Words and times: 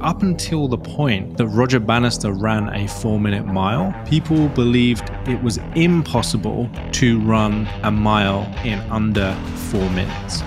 up 0.00 0.22
until 0.22 0.68
the 0.68 0.78
point 0.78 1.36
that 1.36 1.46
Roger 1.48 1.80
Bannister 1.80 2.32
ran 2.32 2.68
a 2.74 2.86
four 2.86 3.18
minute 3.18 3.46
mile, 3.46 3.94
people 4.06 4.48
believed 4.50 5.10
it 5.26 5.42
was 5.42 5.58
impossible 5.74 6.70
to 6.92 7.20
run 7.20 7.68
a 7.82 7.90
mile 7.90 8.42
in 8.64 8.78
under 8.90 9.34
four 9.70 9.88
minutes. 9.90 10.42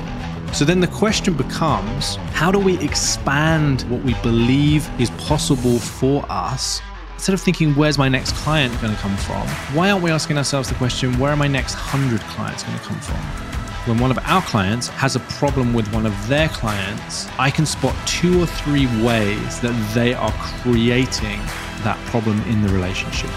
So 0.54 0.66
then 0.66 0.80
the 0.80 0.88
question 0.88 1.34
becomes 1.34 2.16
how 2.34 2.52
do 2.52 2.60
we 2.60 2.78
expand 2.80 3.84
what 3.84 4.04
we 4.04 4.14
believe 4.16 4.90
is 5.00 5.10
possible 5.12 5.80
for 5.80 6.26
us? 6.30 6.82
Instead 7.14 7.34
of 7.34 7.42
thinking, 7.42 7.76
where's 7.76 7.98
my 7.98 8.10
next 8.10 8.34
client 8.36 8.74
going 8.82 8.94
to 8.94 9.00
come 9.00 9.16
from? 9.18 9.48
Why 9.76 9.92
aren't 9.92 10.04
we 10.04 10.12
asking 10.12 10.38
ourselves 10.38 10.70
the 10.70 10.76
question, 10.76 11.18
where 11.20 11.32
are 11.32 11.38
my 11.38 11.48
next 11.48 11.76
100 11.76 12.20
clients 12.22 12.64
going 12.64 12.78
to 12.78 12.84
come 12.84 13.00
from? 13.00 13.51
When 13.86 13.98
one 13.98 14.12
of 14.12 14.20
our 14.26 14.44
clients 14.44 14.90
has 14.90 15.16
a 15.16 15.20
problem 15.22 15.74
with 15.74 15.92
one 15.92 16.06
of 16.06 16.28
their 16.28 16.50
clients, 16.50 17.28
I 17.40 17.50
can 17.50 17.66
spot 17.66 17.96
two 18.08 18.40
or 18.40 18.46
three 18.46 18.86
ways 19.04 19.60
that 19.62 19.74
they 19.96 20.14
are 20.14 20.32
creating 20.34 21.40
that 21.84 21.98
problem 22.06 22.40
in 22.42 22.62
the 22.62 22.70
relationship. 22.70 23.32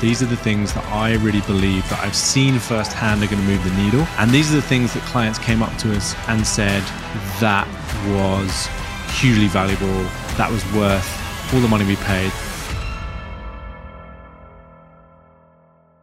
These 0.00 0.22
are 0.22 0.26
the 0.26 0.36
things 0.36 0.72
that 0.74 0.84
I 0.86 1.14
really 1.14 1.40
believe 1.42 1.88
that 1.90 1.98
I've 2.04 2.14
seen 2.14 2.60
firsthand 2.60 3.22
are 3.22 3.26
going 3.26 3.40
to 3.40 3.48
move 3.48 3.64
the 3.64 3.82
needle. 3.82 4.06
And 4.18 4.30
these 4.30 4.52
are 4.52 4.56
the 4.56 4.62
things 4.62 4.94
that 4.94 5.02
clients 5.04 5.40
came 5.40 5.60
up 5.60 5.76
to 5.78 5.92
us 5.96 6.14
and 6.28 6.46
said 6.46 6.82
that 7.40 7.66
was 8.14 8.68
hugely 9.18 9.48
valuable, 9.48 10.02
that 10.38 10.50
was 10.50 10.64
worth 10.72 11.52
all 11.52 11.60
the 11.60 11.68
money 11.68 11.84
we 11.84 11.96
paid. 11.96 12.32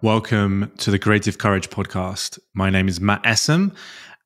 Welcome 0.01 0.71
to 0.77 0.91
the 0.91 0.97
Creative 0.97 1.37
Courage 1.37 1.69
podcast. 1.69 2.39
My 2.53 2.69
name 2.69 2.87
is 2.87 3.01
Matt 3.01 3.21
Essam, 3.23 3.75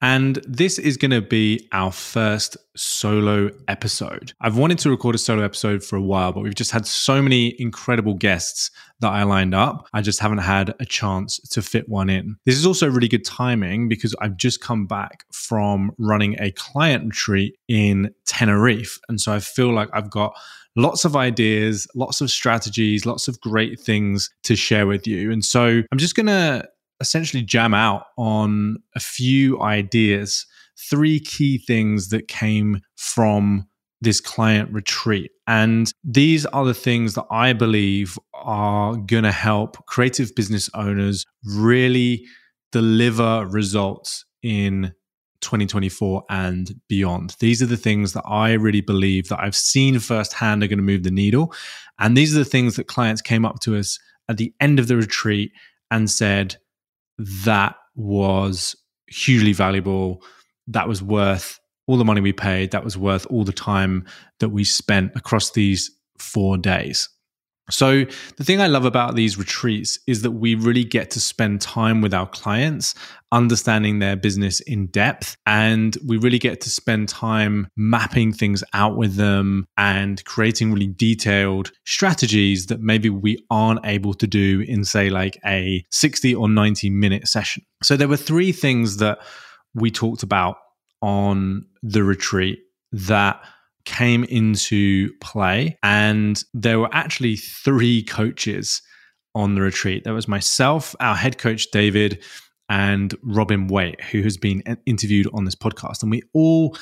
and 0.03 0.35
this 0.47 0.77
is 0.77 0.97
going 0.97 1.09
to 1.09 1.21
be 1.21 1.67
our 1.71 1.91
first 1.91 2.57
solo 2.75 3.49
episode. 3.67 4.33
I've 4.39 4.55
wanted 4.55 4.77
to 4.79 4.91
record 4.91 5.15
a 5.15 5.17
solo 5.17 5.41
episode 5.43 5.83
for 5.83 5.95
a 5.95 6.01
while, 6.01 6.31
but 6.31 6.43
we've 6.43 6.53
just 6.53 6.69
had 6.69 6.85
so 6.85 7.23
many 7.23 7.59
incredible 7.59 8.13
guests 8.13 8.69
that 8.99 9.11
I 9.11 9.23
lined 9.23 9.55
up. 9.55 9.87
I 9.93 10.03
just 10.03 10.19
haven't 10.19 10.37
had 10.39 10.75
a 10.79 10.85
chance 10.85 11.39
to 11.49 11.63
fit 11.63 11.89
one 11.89 12.07
in. 12.07 12.35
This 12.45 12.55
is 12.55 12.67
also 12.67 12.87
really 12.87 13.07
good 13.07 13.25
timing 13.25 13.89
because 13.89 14.13
I've 14.21 14.37
just 14.37 14.61
come 14.61 14.85
back 14.85 15.25
from 15.31 15.91
running 15.97 16.35
a 16.39 16.51
client 16.51 17.05
retreat 17.05 17.55
in 17.67 18.13
Tenerife. 18.27 18.99
And 19.09 19.19
so 19.19 19.33
I 19.33 19.39
feel 19.39 19.73
like 19.73 19.89
I've 19.91 20.11
got 20.11 20.35
lots 20.75 21.05
of 21.05 21.15
ideas, 21.15 21.87
lots 21.95 22.21
of 22.21 22.31
strategies, 22.31 23.05
lots 23.05 23.27
of 23.27 23.39
great 23.41 23.79
things 23.79 24.29
to 24.43 24.55
share 24.55 24.87
with 24.87 25.07
you. 25.07 25.31
And 25.31 25.43
so 25.43 25.81
I'm 25.91 25.97
just 25.97 26.15
going 26.15 26.27
to 26.27 26.67
essentially 26.99 27.43
jam 27.43 27.73
out 27.73 28.05
on 28.17 28.77
a 28.95 28.99
few 28.99 29.61
ideas, 29.61 30.45
three 30.89 31.19
key 31.19 31.57
things 31.57 32.09
that 32.09 32.27
came 32.27 32.81
from 32.95 33.67
this 34.01 34.19
client 34.19 34.71
retreat. 34.71 35.31
And 35.47 35.91
these 36.03 36.45
are 36.47 36.65
the 36.65 36.73
things 36.73 37.13
that 37.15 37.25
I 37.31 37.53
believe 37.53 38.17
are 38.33 38.95
going 38.95 39.23
to 39.23 39.31
help 39.31 39.85
creative 39.85 40.35
business 40.35 40.69
owners 40.73 41.25
really 41.45 42.25
deliver 42.71 43.45
results 43.47 44.25
in 44.41 44.93
2024 45.43 46.23
and 46.29 46.79
beyond. 46.87 47.35
These 47.39 47.61
are 47.61 47.67
the 47.67 47.77
things 47.77 48.13
that 48.13 48.23
I 48.25 48.53
really 48.53 48.81
believe 48.81 49.29
that 49.29 49.39
I've 49.39 49.55
seen 49.55 49.99
firsthand 49.99 50.63
are 50.63 50.67
going 50.67 50.77
to 50.77 50.83
move 50.83 51.03
the 51.03 51.11
needle. 51.11 51.53
And 51.99 52.17
these 52.17 52.35
are 52.35 52.39
the 52.39 52.45
things 52.45 52.75
that 52.75 52.87
clients 52.87 53.21
came 53.21 53.45
up 53.45 53.59
to 53.61 53.75
us 53.77 53.99
at 54.29 54.37
the 54.37 54.53
end 54.59 54.79
of 54.79 54.87
the 54.87 54.95
retreat 54.95 55.51
and 55.91 56.09
said 56.09 56.55
that 57.19 57.75
was 57.95 58.75
hugely 59.07 59.53
valuable. 59.53 60.23
That 60.67 60.87
was 60.87 61.03
worth 61.03 61.59
all 61.87 61.97
the 61.97 62.05
money 62.05 62.21
we 62.21 62.33
paid. 62.33 62.71
That 62.71 62.83
was 62.83 62.97
worth 62.97 63.27
all 63.29 63.43
the 63.43 63.53
time 63.53 64.05
that 64.39 64.49
we 64.49 64.63
spent 64.63 65.11
across 65.15 65.51
these 65.51 65.91
four 66.17 66.57
days. 66.57 67.09
So, 67.69 68.03
the 68.35 68.43
thing 68.43 68.59
I 68.59 68.67
love 68.67 68.83
about 68.83 69.15
these 69.15 69.37
retreats 69.37 69.97
is 70.05 70.21
that 70.23 70.31
we 70.31 70.53
really 70.53 70.83
get 70.83 71.09
to 71.11 71.21
spend 71.21 71.61
time 71.61 72.01
with 72.01 72.13
our 72.13 72.27
clients, 72.27 72.93
understanding 73.31 73.99
their 73.99 74.17
business 74.17 74.59
in 74.59 74.87
depth, 74.87 75.37
and 75.45 75.95
we 76.05 76.17
really 76.17 76.39
get 76.39 76.59
to 76.61 76.69
spend 76.69 77.07
time 77.07 77.67
mapping 77.77 78.33
things 78.33 78.65
out 78.73 78.97
with 78.97 79.15
them 79.15 79.65
and 79.77 80.25
creating 80.25 80.73
really 80.73 80.87
detailed 80.87 81.71
strategies 81.85 82.65
that 82.65 82.81
maybe 82.81 83.09
we 83.09 83.37
aren't 83.49 83.79
able 83.85 84.13
to 84.15 84.27
do 84.27 84.65
in, 84.67 84.83
say, 84.83 85.09
like 85.09 85.39
a 85.45 85.85
60 85.89 86.35
or 86.35 86.49
90 86.49 86.89
minute 86.89 87.29
session. 87.29 87.63
So, 87.81 87.95
there 87.95 88.09
were 88.09 88.17
three 88.17 88.51
things 88.51 88.97
that 88.97 89.19
we 89.73 89.89
talked 89.89 90.23
about 90.23 90.57
on 91.01 91.65
the 91.81 92.03
retreat 92.03 92.59
that 92.91 93.41
came 93.85 94.23
into 94.25 95.13
play. 95.19 95.77
And 95.83 96.41
there 96.53 96.79
were 96.79 96.93
actually 96.93 97.35
three 97.35 98.03
coaches 98.03 98.81
on 99.35 99.55
the 99.55 99.61
retreat. 99.61 100.03
There 100.03 100.13
was 100.13 100.27
myself, 100.27 100.95
our 100.99 101.15
head 101.15 101.37
coach, 101.37 101.71
David, 101.71 102.23
and 102.69 103.15
Robin 103.23 103.67
Waite, 103.67 104.01
who 104.03 104.21
has 104.21 104.37
been 104.37 104.63
interviewed 104.85 105.27
on 105.33 105.45
this 105.45 105.55
podcast. 105.55 106.01
And 106.01 106.11
we 106.11 106.21
all 106.33 106.77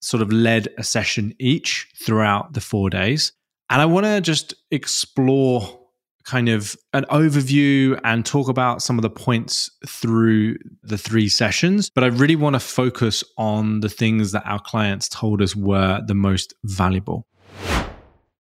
sort 0.00 0.22
of 0.22 0.32
led 0.32 0.68
a 0.76 0.84
session 0.84 1.34
each 1.38 1.88
throughout 1.96 2.52
the 2.52 2.60
four 2.60 2.90
days. 2.90 3.32
And 3.70 3.80
I 3.80 3.86
want 3.86 4.04
to 4.06 4.20
just 4.20 4.54
explore 4.70 5.83
kind 6.24 6.48
of 6.48 6.76
an 6.92 7.04
overview 7.10 8.00
and 8.04 8.24
talk 8.24 8.48
about 8.48 8.82
some 8.82 8.98
of 8.98 9.02
the 9.02 9.10
points 9.10 9.70
through 9.86 10.56
the 10.82 10.98
three 10.98 11.28
sessions. 11.28 11.90
But 11.90 12.04
I 12.04 12.08
really 12.08 12.36
want 12.36 12.54
to 12.54 12.60
focus 12.60 13.22
on 13.36 13.80
the 13.80 13.88
things 13.88 14.32
that 14.32 14.42
our 14.46 14.58
clients 14.58 15.08
told 15.08 15.42
us 15.42 15.54
were 15.54 16.00
the 16.06 16.14
most 16.14 16.54
valuable. 16.64 17.26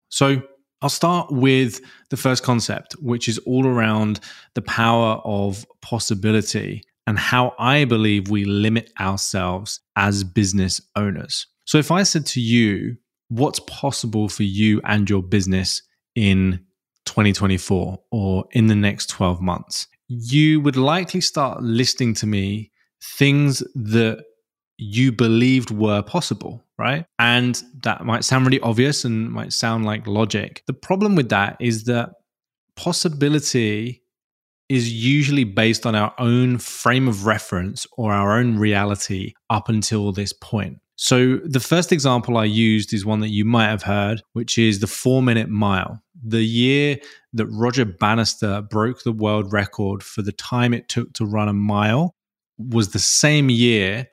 So 0.09 0.41
I'll 0.81 0.89
start 0.89 1.31
with 1.31 1.81
the 2.09 2.17
first 2.17 2.43
concept, 2.43 2.93
which 3.01 3.27
is 3.27 3.37
all 3.39 3.67
around 3.67 4.19
the 4.53 4.61
power 4.61 5.19
of 5.25 5.65
possibility 5.81 6.83
and 7.05 7.17
how 7.17 7.53
I 7.57 7.85
believe 7.85 8.29
we 8.29 8.45
limit 8.45 8.91
ourselves 8.99 9.79
as 9.95 10.23
business 10.23 10.79
owners. 10.95 11.47
So 11.65 11.77
if 11.77 11.91
I 11.91 12.03
said 12.03 12.25
to 12.27 12.41
you, 12.41 12.97
what's 13.29 13.59
possible 13.61 14.29
for 14.29 14.43
you 14.43 14.81
and 14.85 15.09
your 15.09 15.23
business 15.23 15.81
in 16.15 16.65
2024 17.07 17.99
or 18.11 18.45
in 18.51 18.67
the 18.67 18.75
next 18.75 19.09
12 19.09 19.41
months, 19.41 19.87
you 20.07 20.61
would 20.61 20.77
likely 20.77 21.21
start 21.21 21.61
listing 21.61 22.13
to 22.15 22.27
me 22.27 22.71
things 23.01 23.59
that 23.75 24.23
you 24.77 25.11
believed 25.11 25.71
were 25.71 26.01
possible, 26.03 26.63
right? 26.77 27.05
And 27.19 27.61
that 27.83 28.05
might 28.05 28.23
sound 28.23 28.45
really 28.45 28.59
obvious 28.59 29.05
and 29.05 29.31
might 29.31 29.53
sound 29.53 29.85
like 29.85 30.05
logic. 30.07 30.63
The 30.67 30.73
problem 30.73 31.15
with 31.15 31.29
that 31.29 31.57
is 31.59 31.85
that 31.85 32.11
possibility 32.75 34.03
is 34.69 34.91
usually 34.91 35.45
based 35.45 35.85
on 35.85 35.95
our 35.95 36.13
own 36.19 36.57
frame 36.57 37.07
of 37.07 37.25
reference 37.25 37.87
or 37.93 38.11
our 38.11 38.37
own 38.37 38.57
reality 38.57 39.33
up 39.49 39.69
until 39.69 40.11
this 40.11 40.33
point. 40.33 40.77
So, 40.99 41.37
the 41.37 41.59
first 41.59 41.91
example 41.91 42.37
I 42.37 42.45
used 42.45 42.91
is 42.91 43.05
one 43.05 43.19
that 43.19 43.29
you 43.29 43.45
might 43.45 43.67
have 43.67 43.83
heard, 43.83 44.21
which 44.33 44.57
is 44.57 44.79
the 44.79 44.87
four 44.87 45.21
minute 45.21 45.47
mile. 45.47 46.01
The 46.23 46.43
year 46.43 46.97
that 47.33 47.47
Roger 47.47 47.85
Bannister 47.85 48.61
broke 48.61 49.03
the 49.03 49.11
world 49.11 49.53
record 49.53 50.03
for 50.03 50.21
the 50.21 50.31
time 50.31 50.73
it 50.73 50.89
took 50.89 51.13
to 51.13 51.25
run 51.25 51.47
a 51.47 51.53
mile 51.53 52.15
was 52.57 52.89
the 52.89 52.99
same 52.99 53.49
year 53.49 54.07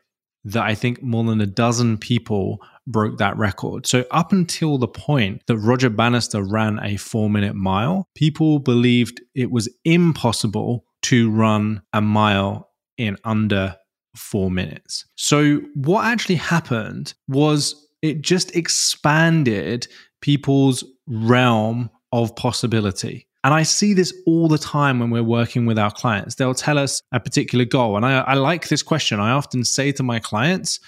that 0.45 0.63
I 0.63 0.75
think 0.75 1.03
more 1.03 1.25
than 1.25 1.41
a 1.41 1.47
dozen 1.47 1.97
people 1.97 2.61
broke 2.87 3.19
that 3.19 3.37
record. 3.37 3.87
So, 3.87 4.05
up 4.11 4.33
until 4.33 4.79
the 4.79 4.89
point 4.89 5.43
that 5.47 5.57
Roger 5.57 5.89
Bannister 5.89 6.43
ran 6.43 6.79
a 6.83 6.97
four 6.97 7.31
minute 7.31 7.55
mile, 7.55 8.09
people 8.15 8.59
believed 8.59 9.23
it 9.35 9.51
was 9.51 9.69
impossible 9.85 10.85
to 11.03 11.31
run 11.31 11.83
a 11.93 12.01
mile 12.01 12.71
in 12.99 13.17
under 13.25 13.77
four 14.15 14.51
minutes. 14.51 15.07
So, 15.17 15.61
what 15.75 16.05
actually 16.05 16.37
happened 16.37 17.15
was 17.27 17.89
it 18.03 18.21
just 18.21 18.55
expanded 18.55 19.89
people's 20.21 20.85
realm 21.07 21.91
of 22.15 22.35
possibility. 22.37 23.27
And 23.43 23.53
I 23.53 23.65
see 23.65 23.93
this 23.93 24.15
all 24.25 24.49
the 24.49 24.57
time 24.57 25.01
when 25.01 25.11
we're 25.11 25.23
working 25.23 25.67
with 25.67 25.79
our 25.79 25.91
clients. 25.91 26.37
They'll 26.37 26.55
tell 26.55 26.79
us 26.79 27.03
a 27.13 27.21
particular 27.21 27.65
goal. 27.65 27.97
And 27.97 28.07
I, 28.07 28.21
I 28.21 28.35
like 28.35 28.69
this 28.69 28.83
question. 28.83 29.21
I 29.21 29.33
often 29.33 29.65
say 29.65 29.93
to 29.93 30.03
my 30.03 30.21
clients, 30.21 30.81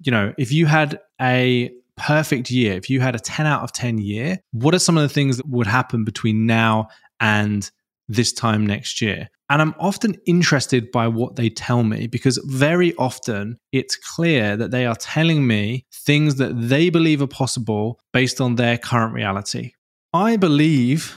you 0.00 0.10
know, 0.10 0.32
if 0.38 0.50
you 0.50 0.66
had 0.66 0.98
a 1.20 1.70
perfect 1.96 2.50
year, 2.50 2.72
if 2.72 2.88
you 2.88 3.00
had 3.00 3.14
a 3.14 3.20
10 3.20 3.46
out 3.46 3.62
of 3.62 3.72
10 3.72 3.98
year, 3.98 4.40
what 4.52 4.74
are 4.74 4.78
some 4.78 4.96
of 4.96 5.02
the 5.02 5.08
things 5.08 5.36
that 5.36 5.46
would 5.48 5.66
happen 5.66 6.04
between 6.04 6.46
now 6.46 6.88
and 7.20 7.70
this 8.08 8.32
time 8.32 8.66
next 8.66 9.02
year? 9.02 9.28
And 9.50 9.60
I'm 9.60 9.74
often 9.78 10.16
interested 10.26 10.90
by 10.90 11.08
what 11.08 11.36
they 11.36 11.50
tell 11.50 11.82
me 11.82 12.06
because 12.06 12.38
very 12.46 12.94
often 12.94 13.58
it's 13.72 13.96
clear 13.96 14.56
that 14.56 14.70
they 14.70 14.86
are 14.86 14.96
telling 14.96 15.46
me 15.46 15.84
things 15.92 16.36
that 16.36 16.52
they 16.54 16.88
believe 16.88 17.20
are 17.20 17.26
possible 17.26 18.00
based 18.12 18.40
on 18.40 18.54
their 18.54 18.78
current 18.78 19.12
reality. 19.12 19.72
I 20.12 20.36
believe 20.36 21.16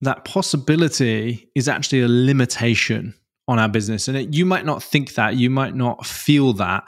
that 0.00 0.24
possibility 0.24 1.50
is 1.54 1.68
actually 1.68 2.02
a 2.02 2.08
limitation 2.08 3.14
on 3.46 3.58
our 3.58 3.68
business. 3.68 4.08
And 4.08 4.16
it, 4.16 4.34
you 4.34 4.44
might 4.44 4.64
not 4.64 4.82
think 4.82 5.14
that, 5.14 5.36
you 5.36 5.50
might 5.50 5.74
not 5.74 6.06
feel 6.06 6.52
that, 6.54 6.84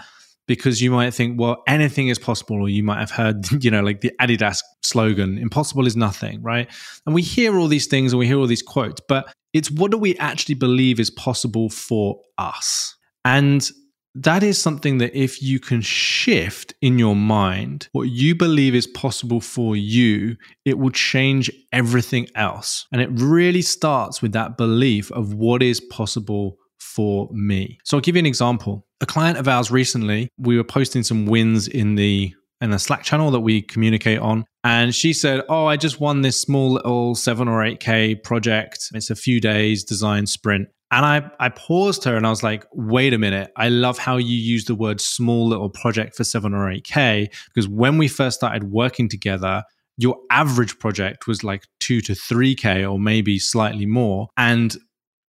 because 0.47 0.81
you 0.81 0.91
might 0.91 1.13
think, 1.13 1.41
well, 1.41 1.63
anything 1.67 2.09
is 2.09 2.19
possible, 2.19 2.57
or 2.57 2.69
you 2.69 2.83
might 2.83 3.01
have 3.01 3.11
heard, 3.11 3.47
you 3.65 3.71
know, 3.71 3.83
like 3.83 4.01
the 4.01 4.13
Adidas 4.21 4.63
slogan, 4.85 5.39
impossible 5.39 5.87
is 5.87 5.97
nothing, 5.97 6.43
right? 6.43 6.69
And 7.05 7.15
we 7.15 7.23
hear 7.23 7.59
all 7.59 7.69
these 7.69 7.87
things 7.87 8.13
and 8.13 8.19
we 8.19 8.27
hear 8.27 8.39
all 8.39 8.47
these 8.47 8.63
quotes, 8.63 9.01
but 9.09 9.33
it's 9.53 9.71
what 9.71 9.91
do 9.91 9.99
we 9.99 10.17
actually 10.19 10.55
believe 10.55 11.01
is 11.01 11.11
possible 11.11 11.71
for 11.71 12.21
us? 12.39 12.95
And 13.25 13.69
that 14.17 14.43
is 14.43 14.61
something 14.61 14.99
that 14.99 15.15
if 15.15 15.43
you 15.43 15.61
can 15.61 15.81
shift 15.83 16.75
in 16.81 16.99
your 16.99 17.15
mind 17.15 17.89
what 17.93 18.09
you 18.09 18.35
believe 18.35 18.75
is 18.75 18.87
possible 18.87 19.41
for 19.41 19.77
you, 19.77 20.37
it 20.65 20.79
will 20.79 20.91
change 20.91 21.51
everything 21.73 22.27
else. 22.35 22.87
And 22.93 23.01
it 23.01 23.11
really 23.13 23.63
starts 23.63 24.23
with 24.23 24.33
that 24.33 24.57
belief 24.57 25.13
of 25.13 25.35
what 25.35 25.63
is 25.63 25.81
possible 25.81 26.57
for 26.79 27.29
me. 27.33 27.79
So 27.85 27.97
I'll 27.97 28.01
give 28.01 28.17
you 28.17 28.21
an 28.21 28.27
example. 28.27 28.87
A 29.03 29.07
client 29.07 29.37
of 29.39 29.49
ours 29.49 29.71
recently, 29.71 30.31
we 30.39 30.57
were 30.57 30.65
posting 30.65 31.03
some 31.03 31.27
wins 31.27 31.69
in 31.69 31.97
the 31.97 32.35
in 32.63 32.71
the 32.71 32.79
Slack 32.79 33.03
channel 33.03 33.31
that 33.33 33.41
we 33.41 33.61
communicate 33.61 34.19
on. 34.19 34.47
And 34.65 34.95
she 34.95 35.13
said, 35.13 35.43
Oh, 35.49 35.67
I 35.67 35.77
just 35.77 36.01
won 36.01 36.23
this 36.23 36.41
small 36.41 36.73
little 36.73 37.15
seven 37.15 37.49
or 37.49 37.63
8K 37.63 38.23
project. 38.23 38.89
It's 38.95 39.11
a 39.11 39.15
few 39.15 39.41
days 39.41 39.85
design 39.85 40.27
sprint. 40.27 40.69
And 40.91 41.05
I, 41.05 41.31
I 41.41 41.49
paused 41.49 42.05
her 42.05 42.17
and 42.17 42.27
I 42.27 42.31
was 42.31 42.43
like, 42.43 42.65
wait 42.73 43.13
a 43.13 43.19
minute. 43.19 43.53
I 43.57 43.69
love 43.69 43.99
how 43.99 44.19
you 44.19 44.37
use 44.37 44.67
the 44.67 44.75
word 44.75 45.01
small 45.01 45.49
little 45.49 45.69
project 45.69 46.15
for 46.17 46.25
seven 46.25 46.55
or 46.55 46.67
8K 46.67 47.29
because 47.53 47.69
when 47.69 47.99
we 47.99 48.07
first 48.07 48.37
started 48.37 48.71
working 48.71 49.09
together, 49.09 49.65
your 49.97 50.17
average 50.31 50.79
project 50.79 51.27
was 51.27 51.43
like 51.43 51.65
two 51.81 52.01
to 52.03 52.13
3K 52.13 52.91
or 52.91 53.01
maybe 53.01 53.39
slightly 53.39 53.87
more. 53.87 54.29
And 54.37 54.77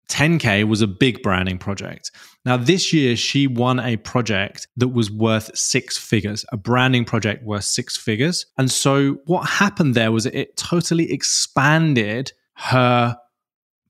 10K 0.10 0.68
was 0.68 0.82
a 0.82 0.88
big 0.88 1.22
branding 1.22 1.58
project. 1.58 2.12
Now, 2.46 2.58
this 2.58 2.92
year, 2.92 3.16
she 3.16 3.48
won 3.48 3.80
a 3.80 3.98
project 3.98 4.68
that 4.78 4.90
was 4.90 5.10
worth 5.10 5.56
six 5.58 5.98
figures, 5.98 6.46
a 6.52 6.58
branding 6.58 7.06
project 7.06 7.44
worth 7.44 7.64
six 7.64 7.96
figures. 7.96 8.46
And 8.58 8.70
so, 8.70 9.18
what 9.26 9.48
happened 9.48 9.96
there 9.96 10.12
was 10.12 10.26
it 10.26 10.58
totally 10.58 11.12
expanded 11.12 12.32
her 12.56 13.18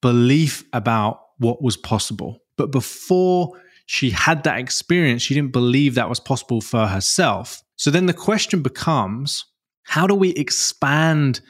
belief 0.02 0.64
about 0.72 1.23
what 1.38 1.62
was 1.62 1.78
possible. 1.78 2.40
But 2.58 2.72
before 2.72 3.52
she 3.86 4.10
had 4.10 4.44
that 4.44 4.60
experience, 4.60 5.22
she 5.22 5.34
didn't 5.34 5.52
believe 5.52 5.96
that 5.96 6.10
was 6.10 6.20
possible 6.20 6.62
for 6.62 6.88
herself. 6.88 7.62
So 7.76 7.92
then 7.92 8.06
the 8.06 8.14
question 8.14 8.62
becomes 8.62 9.46
how 9.84 10.08
do 10.08 10.16
we 10.16 10.30
expand 10.32 11.42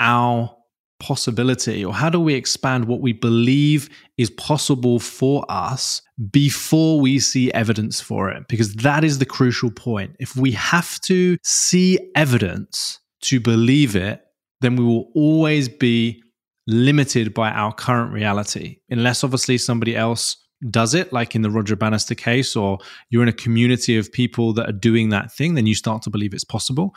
our 0.00 0.54
possibility 1.00 1.84
or 1.84 1.94
how 1.94 2.10
do 2.10 2.18
we 2.18 2.34
expand 2.34 2.86
what 2.86 3.00
we 3.00 3.12
believe 3.12 3.88
is 4.16 4.30
possible 4.30 4.98
for 4.98 5.44
us 5.48 6.02
before 6.30 7.00
we 7.00 7.18
see 7.18 7.52
evidence 7.52 8.00
for 8.00 8.30
it? 8.30 8.44
Because 8.48 8.74
that 8.76 9.04
is 9.04 9.18
the 9.18 9.26
crucial 9.26 9.70
point. 9.70 10.16
If 10.18 10.36
we 10.36 10.52
have 10.52 11.00
to 11.02 11.36
see 11.42 11.98
evidence 12.14 12.98
to 13.22 13.40
believe 13.40 13.94
it, 13.94 14.22
then 14.60 14.76
we 14.76 14.84
will 14.84 15.10
always 15.14 15.68
be 15.68 16.22
limited 16.68 17.32
by 17.32 17.50
our 17.50 17.72
current 17.72 18.12
reality, 18.12 18.78
unless 18.90 19.24
obviously 19.24 19.56
somebody 19.56 19.96
else 19.96 20.36
does 20.70 20.92
it, 20.92 21.12
like 21.12 21.34
in 21.34 21.40
the 21.40 21.50
Roger 21.50 21.76
Bannister 21.76 22.14
case, 22.14 22.54
or 22.54 22.78
you're 23.08 23.22
in 23.22 23.28
a 23.28 23.32
community 23.32 23.96
of 23.96 24.12
people 24.12 24.52
that 24.52 24.68
are 24.68 24.72
doing 24.72 25.08
that 25.08 25.32
thing, 25.32 25.54
then 25.54 25.66
you 25.66 25.74
start 25.74 26.02
to 26.02 26.10
believe 26.10 26.34
it's 26.34 26.44
possible. 26.44 26.94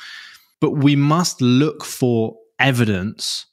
But 0.59 0.71
we 0.71 0.95
must 0.97 1.41
look 1.41 1.85
for 1.85 2.35
evidence 2.59 3.45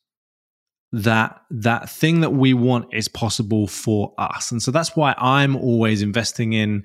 that 0.90 1.40
that 1.50 1.88
thing 1.88 2.20
that 2.22 2.30
we 2.30 2.52
want 2.52 2.92
is 2.92 3.06
possible 3.06 3.68
for 3.68 4.12
us. 4.18 4.50
And 4.50 4.60
so 4.60 4.72
that's 4.72 4.96
why 4.96 5.14
I'm 5.18 5.54
always 5.54 6.02
investing 6.02 6.52
in 6.52 6.84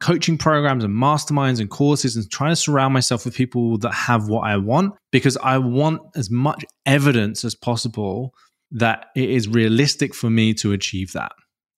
coaching 0.00 0.36
programs 0.36 0.82
and 0.82 0.94
masterminds 0.94 1.60
and 1.60 1.70
courses 1.70 2.16
and 2.16 2.28
trying 2.30 2.50
to 2.50 2.56
surround 2.56 2.92
myself 2.92 3.24
with 3.24 3.34
people 3.36 3.78
that 3.78 3.92
have 3.92 4.28
what 4.28 4.40
I 4.40 4.56
want 4.56 4.94
because 5.12 5.36
I 5.36 5.58
want 5.58 6.02
as 6.16 6.30
much 6.30 6.64
evidence 6.86 7.44
as 7.44 7.54
possible 7.54 8.34
that 8.72 9.06
it 9.14 9.30
is 9.30 9.48
realistic 9.48 10.14
for 10.14 10.30
me 10.30 10.54
to 10.54 10.72
achieve 10.72 11.12
that. 11.12 11.32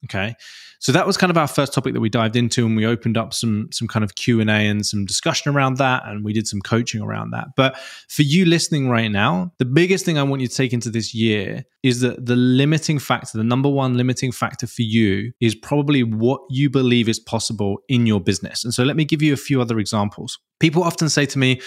Okay. 0.05 0.35
So 0.79 0.93
that 0.93 1.07
was 1.07 1.17
kind 1.17 1.31
of 1.31 1.39
our 1.39 1.49
first 1.49 1.73
topic 1.73 1.95
that 1.95 2.01
we 2.01 2.09
dived 2.09 2.37
into 2.37 2.67
and 2.67 2.77
we 2.77 2.87
opened 2.87 3.17
up 3.17 3.33
some 3.33 3.69
some 3.73 3.89
kind 3.89 4.05
of 4.05 4.15
Q&A 4.15 4.45
and 4.47 4.85
some 4.85 5.05
discussion 5.05 5.55
around 5.55 5.79
that 5.79 6.03
and 6.07 6.25
we 6.25 6.33
did 6.33 6.47
some 6.47 6.61
coaching 6.61 7.01
around 7.01 7.31
that. 7.31 7.49
But 7.57 7.79
for 8.09 8.23
you 8.23 8.45
listening 8.45 8.89
right 8.89 9.11
now, 9.11 9.53
the 9.59 9.65
biggest 9.65 10.05
thing 10.05 10.19
I 10.19 10.23
want 10.23 10.43
you 10.43 10.49
to 10.49 10.55
take 10.55 10.73
into 10.73 10.91
this 10.91 11.15
year 11.15 11.65
is 11.83 12.01
that 12.01 12.27
the 12.27 12.37
limiting 12.37 12.99
factor, 12.99 13.39
the 13.39 13.45
number 13.45 13.69
one 13.69 13.97
limiting 13.97 14.33
factor 14.33 14.67
for 14.67 14.83
you 14.83 15.33
is 15.41 15.55
probably 15.55 16.03
what 16.03 16.41
you 16.51 16.69
believe 16.69 17.09
is 17.09 17.19
possible 17.19 17.79
in 17.89 18.07
your 18.07 18.21
business. 18.21 18.63
And 18.65 18.75
so 18.75 18.85
let 18.85 18.97
me 18.97 19.05
give 19.05 19.23
you 19.23 19.33
a 19.33 19.39
few 19.39 19.61
other 19.61 19.79
examples. 19.79 20.39
People 20.61 20.85
often 20.85 21.09
say 21.09 21.27
to 21.27 21.39
me, 21.39 21.61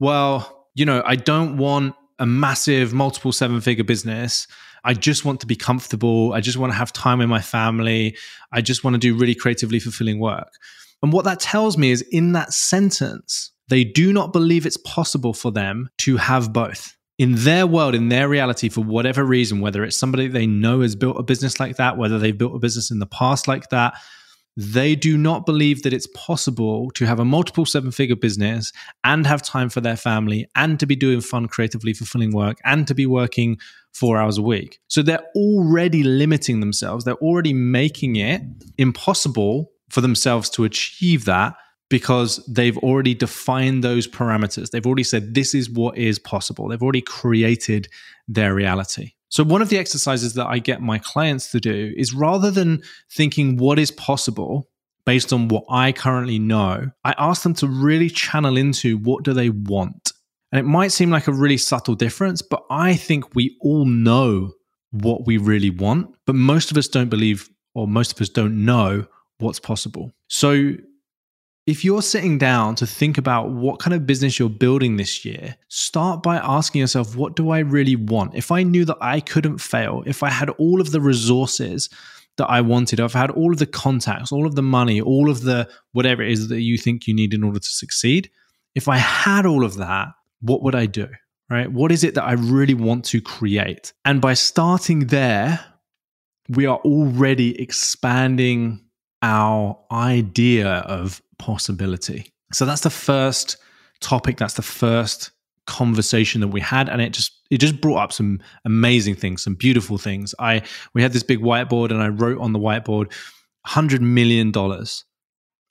"Well, 0.00 0.68
you 0.74 0.84
know, 0.84 1.02
I 1.06 1.16
don't 1.16 1.56
want 1.56 1.94
a 2.18 2.26
massive 2.26 2.92
multiple 2.92 3.32
seven 3.32 3.60
figure 3.60 3.84
business. 3.84 4.46
I 4.86 4.94
just 4.94 5.24
want 5.24 5.40
to 5.40 5.46
be 5.46 5.56
comfortable. 5.56 6.32
I 6.32 6.40
just 6.40 6.56
want 6.56 6.72
to 6.72 6.78
have 6.78 6.92
time 6.92 7.18
with 7.18 7.28
my 7.28 7.40
family. 7.40 8.16
I 8.52 8.60
just 8.60 8.84
want 8.84 8.94
to 8.94 8.98
do 8.98 9.16
really 9.16 9.34
creatively 9.34 9.80
fulfilling 9.80 10.20
work. 10.20 10.52
And 11.02 11.12
what 11.12 11.24
that 11.24 11.40
tells 11.40 11.76
me 11.76 11.90
is 11.90 12.02
in 12.02 12.32
that 12.32 12.52
sentence, 12.52 13.50
they 13.68 13.82
do 13.82 14.12
not 14.12 14.32
believe 14.32 14.64
it's 14.64 14.76
possible 14.78 15.34
for 15.34 15.50
them 15.50 15.90
to 15.98 16.16
have 16.18 16.52
both. 16.52 16.96
In 17.18 17.34
their 17.34 17.66
world, 17.66 17.96
in 17.96 18.10
their 18.10 18.28
reality, 18.28 18.68
for 18.68 18.82
whatever 18.82 19.24
reason, 19.24 19.60
whether 19.60 19.82
it's 19.82 19.96
somebody 19.96 20.28
they 20.28 20.46
know 20.46 20.82
has 20.82 20.94
built 20.94 21.18
a 21.18 21.22
business 21.22 21.58
like 21.58 21.76
that, 21.76 21.98
whether 21.98 22.18
they've 22.18 22.36
built 22.36 22.54
a 22.54 22.60
business 22.60 22.90
in 22.90 23.00
the 23.00 23.06
past 23.06 23.48
like 23.48 23.68
that, 23.70 23.94
they 24.56 24.94
do 24.94 25.18
not 25.18 25.44
believe 25.44 25.82
that 25.82 25.92
it's 25.92 26.06
possible 26.08 26.90
to 26.92 27.04
have 27.04 27.20
a 27.20 27.24
multiple 27.24 27.66
seven 27.66 27.90
figure 27.90 28.16
business 28.16 28.72
and 29.04 29.26
have 29.26 29.42
time 29.42 29.68
for 29.68 29.82
their 29.82 29.96
family 29.96 30.46
and 30.54 30.80
to 30.80 30.86
be 30.86 30.96
doing 30.96 31.20
fun, 31.20 31.46
creatively 31.46 31.92
fulfilling 31.92 32.32
work 32.32 32.58
and 32.64 32.88
to 32.88 32.94
be 32.94 33.04
working 33.04 33.58
four 33.92 34.16
hours 34.16 34.38
a 34.38 34.42
week. 34.42 34.78
So 34.88 35.02
they're 35.02 35.24
already 35.34 36.02
limiting 36.02 36.60
themselves. 36.60 37.04
They're 37.04 37.14
already 37.16 37.52
making 37.52 38.16
it 38.16 38.42
impossible 38.78 39.72
for 39.90 40.00
themselves 40.00 40.48
to 40.50 40.64
achieve 40.64 41.26
that 41.26 41.54
because 41.88 42.44
they've 42.46 42.78
already 42.78 43.14
defined 43.14 43.84
those 43.84 44.08
parameters. 44.08 44.70
They've 44.70 44.86
already 44.86 45.04
said 45.04 45.34
this 45.34 45.54
is 45.54 45.70
what 45.70 45.96
is 45.96 46.18
possible. 46.18 46.68
They've 46.68 46.82
already 46.82 47.02
created 47.02 47.88
their 48.26 48.54
reality. 48.54 49.12
So, 49.28 49.42
one 49.44 49.62
of 49.62 49.68
the 49.68 49.78
exercises 49.78 50.34
that 50.34 50.46
I 50.46 50.58
get 50.58 50.80
my 50.80 50.98
clients 50.98 51.50
to 51.50 51.60
do 51.60 51.92
is 51.96 52.14
rather 52.14 52.50
than 52.50 52.82
thinking 53.12 53.56
what 53.56 53.78
is 53.78 53.90
possible 53.90 54.68
based 55.04 55.32
on 55.32 55.48
what 55.48 55.64
I 55.70 55.92
currently 55.92 56.38
know, 56.38 56.90
I 57.04 57.14
ask 57.16 57.42
them 57.42 57.54
to 57.54 57.66
really 57.66 58.10
channel 58.10 58.56
into 58.56 58.98
what 58.98 59.24
do 59.24 59.32
they 59.32 59.50
want. 59.50 60.12
And 60.52 60.58
it 60.58 60.64
might 60.64 60.92
seem 60.92 61.10
like 61.10 61.28
a 61.28 61.32
really 61.32 61.58
subtle 61.58 61.94
difference, 61.94 62.42
but 62.42 62.64
I 62.70 62.94
think 62.94 63.34
we 63.34 63.56
all 63.60 63.84
know 63.84 64.52
what 64.90 65.26
we 65.26 65.38
really 65.38 65.70
want, 65.70 66.14
but 66.26 66.34
most 66.34 66.70
of 66.70 66.76
us 66.76 66.88
don't 66.88 67.08
believe 67.08 67.48
or 67.74 67.86
most 67.86 68.12
of 68.12 68.20
us 68.20 68.28
don't 68.28 68.64
know 68.64 69.06
what's 69.38 69.60
possible. 69.60 70.12
So, 70.28 70.72
if 71.66 71.84
you're 71.84 72.02
sitting 72.02 72.38
down 72.38 72.76
to 72.76 72.86
think 72.86 73.18
about 73.18 73.50
what 73.50 73.80
kind 73.80 73.92
of 73.92 74.06
business 74.06 74.38
you're 74.38 74.48
building 74.48 74.96
this 74.96 75.24
year, 75.24 75.56
start 75.68 76.22
by 76.22 76.36
asking 76.36 76.80
yourself, 76.80 77.16
what 77.16 77.34
do 77.34 77.50
I 77.50 77.58
really 77.58 77.96
want? 77.96 78.36
If 78.36 78.52
I 78.52 78.62
knew 78.62 78.84
that 78.84 78.98
I 79.00 79.18
couldn't 79.18 79.58
fail, 79.58 80.04
if 80.06 80.22
I 80.22 80.30
had 80.30 80.48
all 80.50 80.80
of 80.80 80.92
the 80.92 81.00
resources 81.00 81.90
that 82.36 82.46
I 82.46 82.60
wanted, 82.60 83.00
if 83.00 83.16
I 83.16 83.20
had 83.20 83.32
all 83.32 83.52
of 83.52 83.58
the 83.58 83.66
contacts, 83.66 84.30
all 84.30 84.46
of 84.46 84.54
the 84.54 84.62
money, 84.62 85.00
all 85.00 85.28
of 85.28 85.42
the 85.42 85.68
whatever 85.90 86.22
it 86.22 86.30
is 86.30 86.48
that 86.48 86.60
you 86.60 86.78
think 86.78 87.08
you 87.08 87.14
need 87.14 87.34
in 87.34 87.42
order 87.42 87.58
to 87.58 87.68
succeed, 87.68 88.30
if 88.76 88.86
I 88.88 88.98
had 88.98 89.44
all 89.44 89.64
of 89.64 89.76
that, 89.76 90.08
what 90.40 90.62
would 90.62 90.76
I 90.76 90.86
do? 90.86 91.08
Right? 91.50 91.70
What 91.70 91.90
is 91.90 92.04
it 92.04 92.14
that 92.14 92.24
I 92.24 92.32
really 92.32 92.74
want 92.74 93.04
to 93.06 93.20
create? 93.20 93.92
And 94.04 94.20
by 94.20 94.34
starting 94.34 95.06
there, 95.06 95.64
we 96.48 96.66
are 96.66 96.78
already 96.78 97.60
expanding 97.60 98.85
our 99.26 99.76
idea 99.90 100.68
of 100.68 101.20
possibility. 101.38 102.32
So 102.52 102.64
that's 102.64 102.82
the 102.82 102.90
first 102.90 103.56
topic. 104.00 104.36
That's 104.36 104.54
the 104.54 104.62
first 104.62 105.32
conversation 105.66 106.40
that 106.40 106.48
we 106.48 106.60
had 106.60 106.88
and 106.88 107.02
it 107.02 107.12
just 107.12 107.42
it 107.50 107.58
just 107.58 107.80
brought 107.80 107.96
up 107.96 108.12
some 108.12 108.38
amazing 108.64 109.16
things 109.16 109.42
some 109.42 109.56
beautiful 109.56 109.98
things 109.98 110.32
i 110.38 110.62
we 110.94 111.02
had 111.02 111.12
this 111.12 111.24
big 111.24 111.40
whiteboard 111.40 111.90
and 111.90 112.00
i 112.00 112.06
wrote 112.06 112.38
on 112.38 112.52
the 112.52 112.58
whiteboard 112.58 113.06
100 113.66 114.00
million 114.00 114.52
dollars 114.52 115.04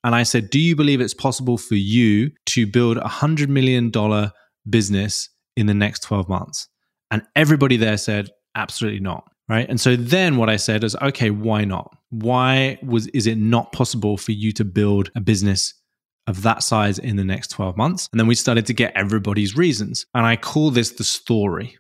and 0.03 0.13
i 0.13 0.21
said 0.21 0.50
do 0.50 0.59
you 0.59 0.75
believe 0.75 1.00
it's 1.00 1.13
possible 1.13 1.57
for 1.57 1.75
you 1.75 2.29
to 2.45 2.67
build 2.67 2.97
a 2.97 3.07
100 3.07 3.50
million 3.50 3.89
dollar 3.89 4.33
business 4.69 5.29
in 5.55 5.65
the 5.65 5.74
next 5.74 6.01
12 6.01 6.27
months 6.27 6.67
and 7.09 7.24
everybody 7.33 7.77
there 7.77 7.95
said 7.95 8.29
absolutely 8.53 9.00
not 9.00 9.24
right? 9.47 9.67
And 9.69 9.79
so 9.79 9.95
then 9.95 10.37
what 10.37 10.49
i 10.49 10.55
said 10.55 10.83
is 10.83 10.95
okay 11.01 11.29
why 11.29 11.65
not? 11.65 11.95
Why 12.09 12.79
was 12.83 13.07
is 13.07 13.27
it 13.27 13.37
not 13.37 13.71
possible 13.71 14.17
for 14.17 14.31
you 14.31 14.51
to 14.53 14.65
build 14.65 15.11
a 15.15 15.21
business 15.21 15.73
of 16.27 16.41
that 16.41 16.63
size 16.63 16.97
in 16.97 17.17
the 17.17 17.25
next 17.25 17.49
12 17.49 17.77
months? 17.77 18.09
And 18.11 18.19
then 18.19 18.27
we 18.27 18.35
started 18.35 18.65
to 18.67 18.73
get 18.73 18.93
everybody's 18.95 19.55
reasons. 19.55 20.05
And 20.13 20.25
i 20.25 20.35
call 20.35 20.71
this 20.71 20.91
the 20.91 21.03
story 21.03 21.77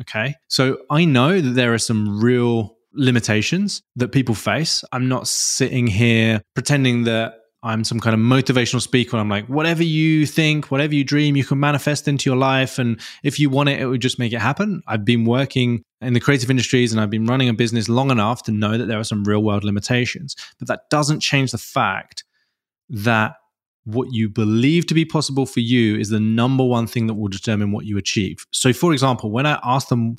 okay? 0.00 0.34
So 0.48 0.78
i 0.90 1.04
know 1.04 1.40
that 1.40 1.50
there 1.50 1.72
are 1.74 1.78
some 1.78 2.20
real 2.20 2.76
limitations 2.96 3.82
that 3.96 4.08
people 4.08 4.34
face. 4.34 4.82
I'm 4.92 5.08
not 5.08 5.28
sitting 5.28 5.86
here 5.86 6.42
pretending 6.54 7.04
that 7.04 7.34
I'm 7.66 7.84
some 7.84 7.98
kind 7.98 8.14
of 8.14 8.20
motivational 8.20 8.80
speaker. 8.80 9.16
I'm 9.16 9.28
like, 9.28 9.46
whatever 9.46 9.82
you 9.82 10.24
think, 10.24 10.70
whatever 10.70 10.94
you 10.94 11.02
dream, 11.02 11.36
you 11.36 11.44
can 11.44 11.58
manifest 11.58 12.06
into 12.06 12.30
your 12.30 12.36
life. 12.36 12.78
And 12.78 13.00
if 13.24 13.40
you 13.40 13.50
want 13.50 13.68
it, 13.68 13.80
it 13.80 13.86
would 13.86 14.00
just 14.00 14.18
make 14.18 14.32
it 14.32 14.40
happen. 14.40 14.82
I've 14.86 15.04
been 15.04 15.24
working 15.24 15.82
in 16.00 16.12
the 16.12 16.20
creative 16.20 16.50
industries 16.50 16.92
and 16.92 17.00
I've 17.00 17.10
been 17.10 17.26
running 17.26 17.48
a 17.48 17.54
business 17.54 17.88
long 17.88 18.10
enough 18.10 18.44
to 18.44 18.52
know 18.52 18.78
that 18.78 18.86
there 18.86 19.00
are 19.00 19.04
some 19.04 19.24
real 19.24 19.42
world 19.42 19.64
limitations. 19.64 20.36
But 20.58 20.68
that 20.68 20.88
doesn't 20.90 21.20
change 21.20 21.50
the 21.50 21.58
fact 21.58 22.24
that 22.88 23.34
what 23.84 24.12
you 24.12 24.28
believe 24.28 24.86
to 24.86 24.94
be 24.94 25.04
possible 25.04 25.46
for 25.46 25.60
you 25.60 25.96
is 25.96 26.08
the 26.08 26.20
number 26.20 26.64
one 26.64 26.86
thing 26.86 27.06
that 27.08 27.14
will 27.14 27.28
determine 27.28 27.72
what 27.72 27.84
you 27.84 27.98
achieve. 27.98 28.46
So, 28.52 28.72
for 28.72 28.92
example, 28.92 29.30
when 29.30 29.46
I 29.46 29.58
asked 29.64 29.88
them 29.88 30.16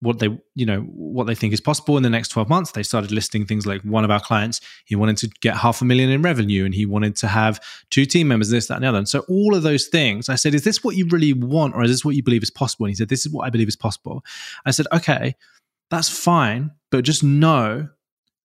what 0.00 0.18
they 0.18 0.28
you 0.54 0.64
know 0.64 0.80
what 0.80 1.26
they 1.26 1.34
think 1.34 1.52
is 1.52 1.60
possible. 1.60 1.96
In 1.96 2.02
the 2.02 2.10
next 2.10 2.28
12 2.28 2.48
months 2.48 2.72
they 2.72 2.82
started 2.82 3.12
listing 3.12 3.46
things 3.46 3.66
like 3.66 3.82
one 3.82 4.04
of 4.04 4.10
our 4.10 4.20
clients 4.20 4.60
he 4.84 4.96
wanted 4.96 5.16
to 5.18 5.28
get 5.40 5.56
half 5.56 5.82
a 5.82 5.84
million 5.84 6.10
in 6.10 6.22
revenue 6.22 6.64
and 6.64 6.74
he 6.74 6.86
wanted 6.86 7.16
to 7.16 7.28
have 7.28 7.60
two 7.90 8.06
team 8.06 8.28
members 8.28 8.50
this 8.50 8.66
that 8.66 8.76
and 8.76 8.84
the 8.84 8.88
other. 8.88 8.98
And 8.98 9.08
so 9.08 9.20
all 9.28 9.54
of 9.54 9.62
those 9.62 9.86
things 9.86 10.28
i 10.28 10.34
said 10.34 10.54
is 10.54 10.64
this 10.64 10.82
what 10.82 10.96
you 10.96 11.06
really 11.08 11.32
want 11.32 11.74
or 11.74 11.82
is 11.82 11.90
this 11.90 12.04
what 12.04 12.16
you 12.16 12.22
believe 12.22 12.42
is 12.42 12.50
possible? 12.50 12.86
And 12.86 12.90
he 12.90 12.96
said 12.96 13.08
this 13.08 13.26
is 13.26 13.32
what 13.32 13.46
i 13.46 13.50
believe 13.50 13.68
is 13.68 13.76
possible. 13.76 14.24
I 14.64 14.70
said 14.70 14.86
okay 14.92 15.34
that's 15.90 16.08
fine 16.08 16.70
but 16.90 17.04
just 17.04 17.22
know 17.22 17.88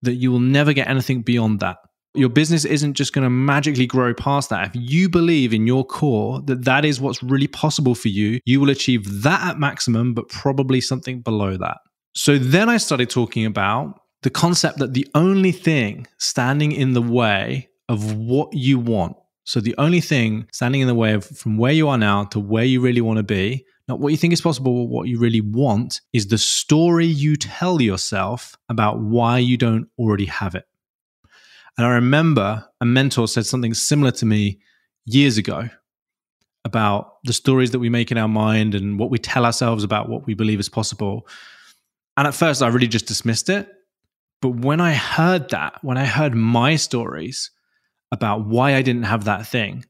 that 0.03 0.15
you 0.15 0.31
will 0.31 0.41
never 0.41 0.73
get 0.73 0.89
anything 0.89 1.23
beyond 1.23 1.61
that 1.61 1.79
your 2.15 2.29
business 2.29 2.65
isn't 2.65 2.95
just 2.95 3.13
going 3.13 3.25
to 3.25 3.31
magically 3.31 3.87
grow 3.87 4.15
past 4.15 4.51
that. 4.51 4.69
If 4.69 4.73
you 4.75 5.09
believe 5.09 5.53
in 5.53 5.67
your 5.67 5.85
core 5.85 6.41
that 6.43 6.65
that 6.65 6.85
is 6.85 7.01
what's 7.01 7.23
really 7.23 7.49
possible 7.49 7.95
for 7.95 8.09
you, 8.09 8.41
you 8.45 8.61
will 8.61 8.71
achieve 8.71 9.23
that 9.23 9.43
at 9.43 9.59
maximum, 9.59 10.15
but 10.15 10.29
probably 10.29 10.81
something 10.81 11.21
below 11.21 11.57
that. 11.57 11.79
So 12.15 12.39
then 12.39 12.69
I 12.69 12.77
started 12.77 13.11
talking 13.11 13.45
about 13.45 14.01
the 14.23 14.31
concept 14.31 14.79
that 14.79 14.95
the 14.95 15.09
only 15.15 15.53
thing 15.53 16.07
standing 16.19 16.73
in 16.73 16.93
the 16.93 17.03
way 17.03 17.69
of 17.89 18.15
what 18.17 18.53
you 18.55 18.79
want, 18.79 19.17
so 19.45 19.61
the 19.61 19.75
only 19.77 20.01
thing 20.01 20.47
standing 20.53 20.81
in 20.81 20.87
the 20.87 20.95
way 20.95 21.13
of 21.13 21.25
from 21.27 21.59
where 21.59 21.73
you 21.73 21.89
are 21.89 21.99
now 21.99 22.25
to 22.25 22.41
where 22.41 22.65
you 22.65 22.81
really 22.81 23.03
want 23.03 23.19
to 23.19 23.23
be, 23.23 23.67
not 23.89 24.01
what 24.01 24.09
you 24.09 24.17
think 24.17 24.33
is 24.33 24.41
possible, 24.41 24.87
but 24.87 24.91
what 24.91 25.09
you 25.09 25.19
really 25.19 25.43
want, 25.43 26.01
is 26.15 26.29
the 26.29 26.39
story 26.39 27.05
you 27.05 27.37
tell 27.37 27.83
yourself 27.83 28.57
about 28.71 29.01
why 29.01 29.37
you 29.37 29.59
don't 29.59 29.89
already 29.99 30.25
have 30.25 30.55
it. 30.55 30.65
And 31.77 31.87
I 31.87 31.91
remember 31.91 32.65
a 32.81 32.85
mentor 32.85 33.27
said 33.27 33.47
something 33.47 33.75
similar 33.75 34.13
to 34.13 34.27
me 34.27 34.61
years 35.05 35.39
ago 35.39 35.69
about 36.65 37.17
the 37.25 37.33
stories 37.33 37.73
that 37.73 37.79
we 37.79 37.91
make 37.91 38.11
in 38.11 38.19
our 38.19 38.29
mind 38.29 38.75
and 38.75 38.99
what 38.99 39.11
we 39.11 39.19
tell 39.19 39.45
ourselves 39.45 39.85
about 39.85 40.09
what 40.09 40.27
we 40.27 40.35
believe 40.35 40.61
is 40.61 40.69
possible. 40.69 41.27
And 42.17 42.27
at 42.27 42.35
first, 42.35 42.63
I 42.63 42.69
really 42.69 42.89
just 42.89 43.07
dismissed 43.07 43.49
it. 43.49 43.69
But 44.41 44.57
when 44.57 44.81
I 44.81 44.95
heard 44.95 45.51
that, 45.51 45.79
when 45.83 45.99
I 45.99 46.05
heard 46.05 46.35
my 46.35 46.77
stories 46.77 47.51
about 48.13 48.47
why 48.47 48.77
I 48.77 48.83
didn't 48.83 49.05
have 49.05 49.25
that 49.25 49.47
thing, 49.47 49.85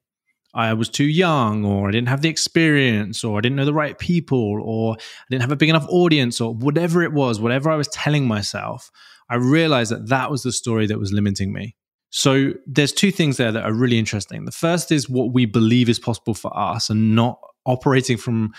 I 0.55 0.73
was 0.75 0.89
too 0.89 1.05
young, 1.05 1.65
or 1.65 1.89
I 1.89 1.91
didn't 1.91 2.09
have 2.09 2.23
the 2.23 2.29
experience, 2.29 3.25
or 3.25 3.37
I 3.37 3.41
didn't 3.41 3.57
know 3.57 3.65
the 3.65 3.75
right 3.75 3.99
people, 3.99 4.61
or 4.63 4.95
I 4.95 5.25
didn't 5.29 5.43
have 5.43 5.53
a 5.53 5.57
big 5.57 5.69
enough 5.69 5.87
audience, 5.89 6.41
or 6.41 6.55
whatever 6.55 7.03
it 7.03 7.13
was, 7.13 7.41
whatever 7.41 7.71
I 7.71 7.77
was 7.77 7.89
telling 7.89 8.27
myself, 8.27 8.91
I 9.35 9.39
realized 9.39 9.91
that 9.91 10.09
that 10.11 10.31
was 10.31 10.45
the 10.45 10.53
story 10.53 10.87
that 10.87 11.01
was 11.01 11.13
limiting 11.13 11.53
me. 11.53 11.75
So 12.11 12.53
there's 12.67 12.93
two 12.93 13.11
things 13.11 13.37
there 13.37 13.51
that 13.51 13.65
are 13.65 13.73
really 13.73 13.99
interesting. 13.99 14.45
The 14.45 14.53
first 14.53 14.93
is 14.93 15.11
what 15.11 15.33
we 15.33 15.45
believe 15.45 15.89
is 15.89 15.99
possible 15.99 16.35
for 16.35 16.57
us 16.57 16.89
and 16.89 17.17
not 17.17 17.41
operating 17.67 18.17
from 18.17 18.53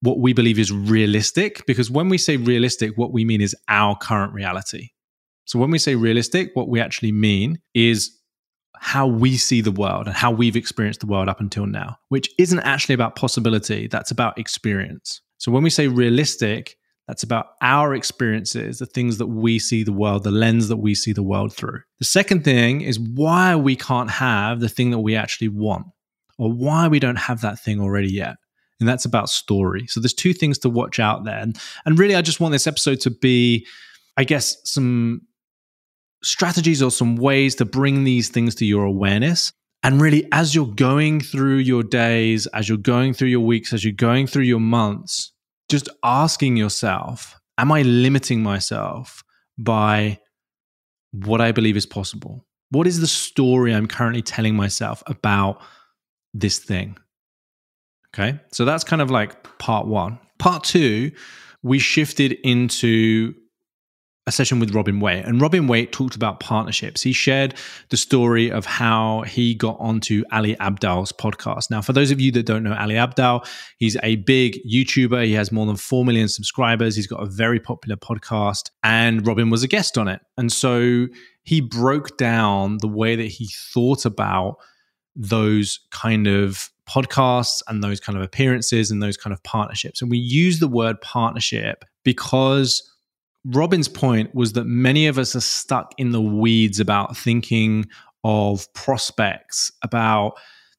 what 0.00 0.20
we 0.20 0.32
believe 0.32 0.58
is 0.58 0.72
realistic. 0.72 1.66
Because 1.66 1.90
when 1.90 2.08
we 2.08 2.16
say 2.16 2.38
realistic, 2.38 2.96
what 2.96 3.12
we 3.12 3.26
mean 3.26 3.42
is 3.42 3.54
our 3.68 3.94
current 3.94 4.32
reality. 4.32 4.88
So 5.44 5.58
when 5.58 5.70
we 5.70 5.78
say 5.78 5.96
realistic, 5.96 6.52
what 6.54 6.70
we 6.70 6.80
actually 6.80 7.12
mean 7.12 7.58
is 7.74 8.10
how 8.76 9.06
we 9.06 9.36
see 9.36 9.60
the 9.60 9.70
world 9.70 10.06
and 10.06 10.16
how 10.16 10.30
we've 10.30 10.56
experienced 10.56 11.00
the 11.00 11.06
world 11.06 11.28
up 11.28 11.40
until 11.40 11.66
now, 11.66 11.98
which 12.08 12.30
isn't 12.38 12.60
actually 12.60 12.94
about 12.94 13.16
possibility, 13.16 13.86
that's 13.86 14.10
about 14.10 14.38
experience. 14.38 15.20
So 15.36 15.52
when 15.52 15.62
we 15.62 15.68
say 15.68 15.88
realistic, 15.88 16.78
that's 17.08 17.22
about 17.22 17.46
our 17.60 17.94
experiences, 17.94 18.78
the 18.78 18.86
things 18.86 19.18
that 19.18 19.26
we 19.26 19.58
see 19.58 19.82
the 19.82 19.92
world, 19.92 20.24
the 20.24 20.30
lens 20.30 20.68
that 20.68 20.76
we 20.76 20.94
see 20.94 21.12
the 21.12 21.22
world 21.22 21.52
through. 21.52 21.80
The 21.98 22.04
second 22.04 22.44
thing 22.44 22.80
is 22.80 22.98
why 22.98 23.56
we 23.56 23.76
can't 23.76 24.10
have 24.10 24.60
the 24.60 24.68
thing 24.68 24.90
that 24.90 25.00
we 25.00 25.16
actually 25.16 25.48
want, 25.48 25.86
or 26.38 26.52
why 26.52 26.88
we 26.88 27.00
don't 27.00 27.16
have 27.16 27.40
that 27.40 27.58
thing 27.58 27.80
already 27.80 28.12
yet. 28.12 28.36
And 28.80 28.88
that's 28.88 29.04
about 29.04 29.28
story. 29.28 29.86
So 29.86 30.00
there's 30.00 30.14
two 30.14 30.32
things 30.32 30.58
to 30.60 30.68
watch 30.68 30.98
out 30.98 31.24
there. 31.24 31.38
And, 31.38 31.56
and 31.84 31.98
really, 31.98 32.16
I 32.16 32.22
just 32.22 32.40
want 32.40 32.52
this 32.52 32.66
episode 32.66 33.00
to 33.00 33.10
be, 33.10 33.66
I 34.16 34.24
guess, 34.24 34.56
some 34.64 35.22
strategies 36.24 36.82
or 36.82 36.90
some 36.90 37.16
ways 37.16 37.54
to 37.56 37.64
bring 37.64 38.04
these 38.04 38.28
things 38.28 38.54
to 38.56 38.64
your 38.64 38.84
awareness. 38.84 39.52
And 39.84 40.00
really, 40.00 40.26
as 40.32 40.54
you're 40.54 40.66
going 40.66 41.20
through 41.20 41.58
your 41.58 41.82
days, 41.82 42.46
as 42.48 42.68
you're 42.68 42.78
going 42.78 43.14
through 43.14 43.28
your 43.28 43.40
weeks, 43.40 43.72
as 43.72 43.84
you're 43.84 43.92
going 43.92 44.26
through 44.28 44.44
your 44.44 44.60
months, 44.60 45.32
just 45.72 45.88
asking 46.04 46.58
yourself, 46.58 47.40
am 47.56 47.72
I 47.72 47.80
limiting 47.80 48.42
myself 48.42 49.24
by 49.56 50.18
what 51.12 51.40
I 51.40 51.50
believe 51.50 51.78
is 51.78 51.86
possible? 51.86 52.44
What 52.68 52.86
is 52.86 53.00
the 53.00 53.06
story 53.06 53.74
I'm 53.74 53.88
currently 53.88 54.20
telling 54.20 54.54
myself 54.54 55.02
about 55.06 55.62
this 56.34 56.58
thing? 56.58 56.98
Okay. 58.14 58.38
So 58.52 58.66
that's 58.66 58.84
kind 58.84 59.00
of 59.00 59.10
like 59.10 59.58
part 59.58 59.86
one. 59.86 60.18
Part 60.38 60.62
two, 60.62 61.10
we 61.62 61.78
shifted 61.78 62.32
into 62.44 63.34
a 64.26 64.32
session 64.32 64.60
with 64.60 64.72
Robin 64.74 65.00
Waite. 65.00 65.24
And 65.24 65.40
Robin 65.40 65.66
Waite 65.66 65.90
talked 65.90 66.14
about 66.14 66.38
partnerships. 66.38 67.02
He 67.02 67.12
shared 67.12 67.54
the 67.88 67.96
story 67.96 68.52
of 68.52 68.64
how 68.64 69.22
he 69.22 69.54
got 69.54 69.76
onto 69.80 70.22
Ali 70.30 70.54
Abdaal's 70.56 71.12
podcast. 71.12 71.70
Now, 71.70 71.82
for 71.82 71.92
those 71.92 72.12
of 72.12 72.20
you 72.20 72.30
that 72.32 72.46
don't 72.46 72.62
know 72.62 72.74
Ali 72.74 72.94
Abdaal, 72.94 73.44
he's 73.78 73.96
a 74.02 74.16
big 74.16 74.60
YouTuber. 74.64 75.24
He 75.24 75.32
has 75.32 75.50
more 75.50 75.66
than 75.66 75.76
4 75.76 76.04
million 76.04 76.28
subscribers. 76.28 76.94
He's 76.94 77.08
got 77.08 77.22
a 77.22 77.26
very 77.26 77.58
popular 77.58 77.96
podcast, 77.96 78.70
and 78.84 79.26
Robin 79.26 79.50
was 79.50 79.64
a 79.64 79.68
guest 79.68 79.98
on 79.98 80.06
it. 80.06 80.20
And 80.36 80.52
so 80.52 81.08
he 81.42 81.60
broke 81.60 82.16
down 82.16 82.78
the 82.80 82.88
way 82.88 83.16
that 83.16 83.26
he 83.26 83.48
thought 83.74 84.04
about 84.04 84.56
those 85.16 85.80
kind 85.90 86.28
of 86.28 86.70
podcasts 86.88 87.60
and 87.66 87.82
those 87.82 87.98
kind 87.98 88.16
of 88.16 88.22
appearances 88.22 88.90
and 88.90 89.02
those 89.02 89.16
kind 89.16 89.32
of 89.32 89.42
partnerships. 89.42 90.00
And 90.00 90.10
we 90.10 90.18
use 90.18 90.60
the 90.60 90.68
word 90.68 91.00
partnership 91.00 91.84
because 92.04 92.88
Robin's 93.44 93.88
point 93.88 94.34
was 94.34 94.52
that 94.52 94.64
many 94.64 95.06
of 95.06 95.18
us 95.18 95.34
are 95.34 95.40
stuck 95.40 95.94
in 95.98 96.12
the 96.12 96.20
weeds 96.20 96.78
about 96.78 97.16
thinking 97.16 97.86
of 98.24 98.72
prospects, 98.72 99.72
about 99.82 100.34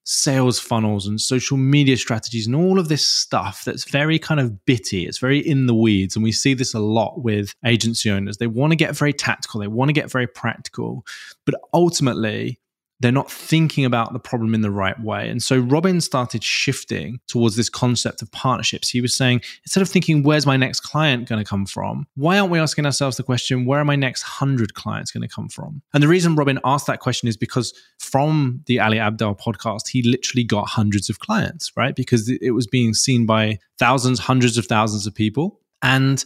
sales 0.05 0.59
funnels 0.59 1.07
and 1.07 1.19
social 1.19 1.55
media 1.55 1.95
strategies 1.95 2.45
and 2.45 2.55
all 2.55 2.77
of 2.77 2.89
this 2.89 3.05
stuff 3.05 3.63
that's 3.63 3.89
very 3.89 4.19
kind 4.19 4.39
of 4.39 4.65
bitty. 4.65 5.05
It's 5.05 5.17
very 5.17 5.39
in 5.39 5.65
the 5.65 5.73
weeds. 5.73 6.15
And 6.15 6.23
we 6.23 6.31
see 6.31 6.53
this 6.53 6.73
a 6.73 6.79
lot 6.79 7.23
with 7.23 7.53
agency 7.65 8.11
owners. 8.11 8.37
They 8.37 8.47
want 8.47 8.71
to 8.71 8.75
get 8.75 8.95
very 8.95 9.13
tactical, 9.13 9.59
they 9.59 9.67
want 9.67 9.89
to 9.89 9.93
get 9.93 10.11
very 10.11 10.27
practical. 10.27 11.05
But 11.45 11.55
ultimately, 11.73 12.59
they're 13.03 13.11
not 13.11 13.29
thinking 13.29 13.83
about 13.83 14.13
the 14.13 14.19
problem 14.19 14.55
in 14.55 14.61
the 14.61 14.71
right 14.71 14.97
way. 15.01 15.27
And 15.27 15.43
so 15.43 15.59
Robin 15.59 15.99
started 15.99 16.41
shifting 16.41 17.19
towards 17.27 17.57
this 17.57 17.69
concept 17.69 18.21
of 18.21 18.31
partnerships. 18.31 18.89
He 18.89 19.01
was 19.01 19.15
saying, 19.15 19.41
instead 19.65 19.81
of 19.81 19.89
thinking, 19.89 20.23
where's 20.23 20.45
my 20.45 20.55
next 20.55 20.79
client 20.79 21.27
going 21.27 21.43
to 21.43 21.47
come 21.47 21.65
from? 21.65 22.07
Why 22.15 22.39
aren't 22.39 22.49
we 22.49 22.59
asking 22.59 22.85
ourselves 22.85 23.17
the 23.17 23.23
question, 23.23 23.65
where 23.65 23.81
are 23.81 23.85
my 23.85 23.97
next 23.97 24.23
100 24.23 24.73
clients 24.73 25.11
going 25.11 25.27
to 25.27 25.27
come 25.27 25.49
from? 25.49 25.81
And 25.93 26.01
the 26.01 26.07
reason 26.07 26.35
Robin 26.35 26.59
asked 26.63 26.87
that 26.87 27.01
question 27.01 27.27
is 27.27 27.35
because 27.35 27.73
from 27.99 28.61
the 28.67 28.79
Ali 28.79 28.97
Abdaal 28.97 29.37
podcast, 29.37 29.89
he 29.89 30.01
literally 30.01 30.45
got 30.45 30.69
hundreds 30.69 31.09
of 31.09 31.19
clients, 31.19 31.73
right? 31.75 31.97
Because 31.97 32.29
it 32.29 32.51
was 32.51 32.67
being 32.67 32.93
seen 32.93 33.25
by 33.25 33.59
thousands, 33.77 34.19
hundreds 34.19 34.57
of 34.57 34.65
thousands 34.65 35.05
of 35.05 35.13
people. 35.13 35.59
And 35.81 36.23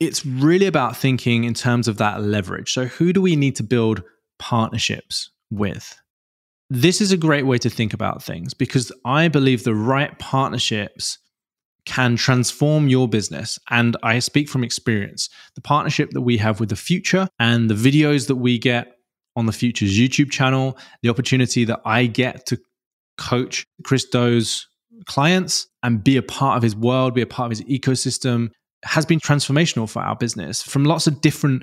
it's 0.00 0.26
really 0.26 0.66
about 0.66 0.96
thinking 0.96 1.44
in 1.44 1.54
terms 1.54 1.86
of 1.86 1.98
that 1.98 2.22
leverage. 2.22 2.72
So, 2.72 2.86
who 2.86 3.12
do 3.12 3.22
we 3.22 3.36
need 3.36 3.54
to 3.56 3.62
build 3.62 4.02
partnerships 4.40 5.30
with. 5.52 5.96
This 6.70 7.00
is 7.00 7.12
a 7.12 7.16
great 7.16 7.46
way 7.46 7.58
to 7.58 7.70
think 7.70 7.92
about 7.92 8.22
things 8.22 8.54
because 8.54 8.90
I 9.04 9.28
believe 9.28 9.62
the 9.62 9.74
right 9.74 10.18
partnerships 10.18 11.18
can 11.84 12.16
transform 12.16 12.88
your 12.88 13.08
business. 13.08 13.58
And 13.70 13.96
I 14.02 14.20
speak 14.20 14.48
from 14.48 14.64
experience. 14.64 15.28
The 15.54 15.60
partnership 15.60 16.10
that 16.10 16.22
we 16.22 16.38
have 16.38 16.60
with 16.60 16.70
the 16.70 16.76
Futur 16.76 17.28
and 17.38 17.68
the 17.68 17.74
videos 17.74 18.28
that 18.28 18.36
we 18.36 18.58
get 18.58 18.96
on 19.36 19.46
the 19.46 19.52
Futur's 19.52 19.98
YouTube 19.98 20.30
channel, 20.30 20.78
the 21.02 21.08
opportunity 21.08 21.64
that 21.64 21.80
I 21.84 22.06
get 22.06 22.46
to 22.46 22.58
coach 23.18 23.66
Chris 23.84 24.04
Do's 24.04 24.66
clients 25.06 25.66
and 25.82 26.02
be 26.02 26.16
a 26.16 26.22
part 26.22 26.56
of 26.56 26.62
his 26.62 26.76
world, 26.76 27.14
be 27.14 27.22
a 27.22 27.26
part 27.26 27.50
of 27.52 27.58
his 27.58 27.66
ecosystem 27.68 28.50
has 28.84 29.06
been 29.06 29.20
transformational 29.20 29.88
for 29.88 30.02
our 30.02 30.16
business 30.16 30.62
from 30.62 30.84
lots 30.84 31.06
of 31.06 31.20
different 31.20 31.62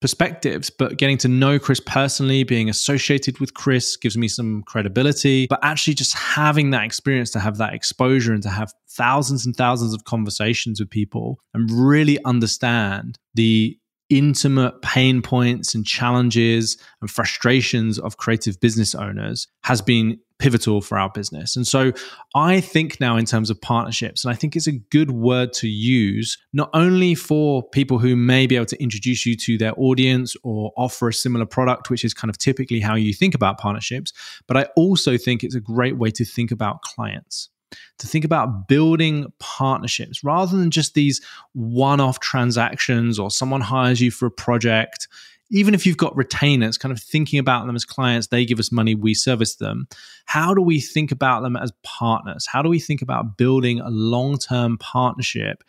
perspectives, 0.00 0.70
but 0.70 0.96
getting 0.96 1.18
to 1.18 1.28
know 1.28 1.58
Chris 1.58 1.80
personally, 1.80 2.42
being 2.42 2.68
associated 2.68 3.38
with 3.38 3.54
Chris 3.54 3.96
gives 3.96 4.16
me 4.16 4.28
some 4.28 4.62
credibility. 4.62 5.46
But 5.46 5.60
actually, 5.62 5.94
just 5.94 6.16
having 6.16 6.70
that 6.70 6.84
experience 6.84 7.30
to 7.32 7.40
have 7.40 7.58
that 7.58 7.74
exposure 7.74 8.32
and 8.32 8.42
to 8.42 8.50
have 8.50 8.72
thousands 8.88 9.46
and 9.46 9.54
thousands 9.54 9.94
of 9.94 10.04
conversations 10.04 10.80
with 10.80 10.90
people 10.90 11.38
and 11.54 11.70
really 11.70 12.18
understand 12.24 13.18
the 13.34 13.78
intimate 14.08 14.82
pain 14.82 15.22
points 15.22 15.74
and 15.74 15.86
challenges 15.86 16.76
and 17.00 17.10
frustrations 17.10 17.98
of 17.98 18.16
creative 18.16 18.60
business 18.60 18.94
owners 18.94 19.46
has 19.62 19.80
been 19.80 20.18
pivotal 20.40 20.80
for 20.80 20.98
our 20.98 21.10
business. 21.10 21.54
And 21.54 21.66
so 21.66 21.92
I 22.34 22.60
think 22.60 22.98
now 22.98 23.16
in 23.16 23.26
terms 23.26 23.50
of 23.50 23.60
partnerships, 23.60 24.24
and 24.24 24.32
I 24.32 24.34
think 24.34 24.56
it's 24.56 24.66
a 24.66 24.72
good 24.72 25.10
word 25.10 25.52
to 25.54 25.68
use, 25.68 26.36
not 26.52 26.70
only 26.74 27.14
for 27.14 27.62
people 27.62 27.98
who 27.98 28.16
may 28.16 28.46
be 28.46 28.56
able 28.56 28.66
to 28.66 28.82
introduce 28.82 29.24
you 29.26 29.36
to 29.36 29.58
their 29.58 29.74
audience 29.76 30.34
or 30.42 30.72
offer 30.76 31.08
a 31.08 31.12
similar 31.12 31.46
product, 31.46 31.90
which 31.90 32.04
is 32.04 32.14
kind 32.14 32.30
of 32.30 32.38
typically 32.38 32.80
how 32.80 32.96
you 32.96 33.12
think 33.12 33.34
about 33.34 33.58
partnerships, 33.58 34.12
but 34.48 34.56
I 34.56 34.64
also 34.74 35.16
think 35.16 35.44
it's 35.44 35.54
a 35.54 35.60
great 35.60 35.98
way 35.98 36.10
to 36.10 36.24
think 36.24 36.50
about 36.50 36.82
clients 36.82 37.50
to 37.98 38.06
think 38.06 38.24
about 38.24 38.68
building 38.68 39.32
partnerships 39.38 40.24
rather 40.24 40.56
than 40.56 40.70
just 40.70 40.94
these 40.94 41.20
one 41.52 42.00
off 42.00 42.20
transactions 42.20 43.18
or 43.18 43.30
someone 43.30 43.60
hires 43.60 44.00
you 44.00 44.10
for 44.10 44.26
a 44.26 44.30
project. 44.30 45.08
Even 45.50 45.74
if 45.74 45.84
you've 45.84 45.96
got 45.96 46.16
retainers, 46.16 46.78
kind 46.78 46.92
of 46.92 47.00
thinking 47.00 47.38
about 47.38 47.66
them 47.66 47.74
as 47.74 47.84
clients, 47.84 48.28
they 48.28 48.44
give 48.44 48.60
us 48.60 48.70
money, 48.70 48.94
we 48.94 49.14
service 49.14 49.56
them. 49.56 49.88
How 50.26 50.54
do 50.54 50.62
we 50.62 50.80
think 50.80 51.10
about 51.10 51.42
them 51.42 51.56
as 51.56 51.72
partners? 51.82 52.46
How 52.46 52.62
do 52.62 52.68
we 52.68 52.78
think 52.78 53.02
about 53.02 53.36
building 53.36 53.80
a 53.80 53.90
long 53.90 54.38
term 54.38 54.78
partnership 54.78 55.64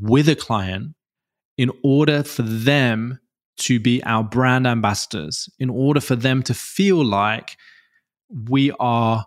with 0.00 0.28
a 0.28 0.36
client 0.36 0.94
in 1.56 1.70
order 1.82 2.22
for 2.22 2.42
them 2.42 3.18
to 3.56 3.78
be 3.78 4.02
our 4.04 4.24
brand 4.24 4.66
ambassadors, 4.66 5.48
in 5.58 5.70
order 5.70 6.00
for 6.00 6.16
them 6.16 6.42
to 6.42 6.54
feel 6.54 7.04
like 7.04 7.56
we 8.48 8.72
are 8.80 9.24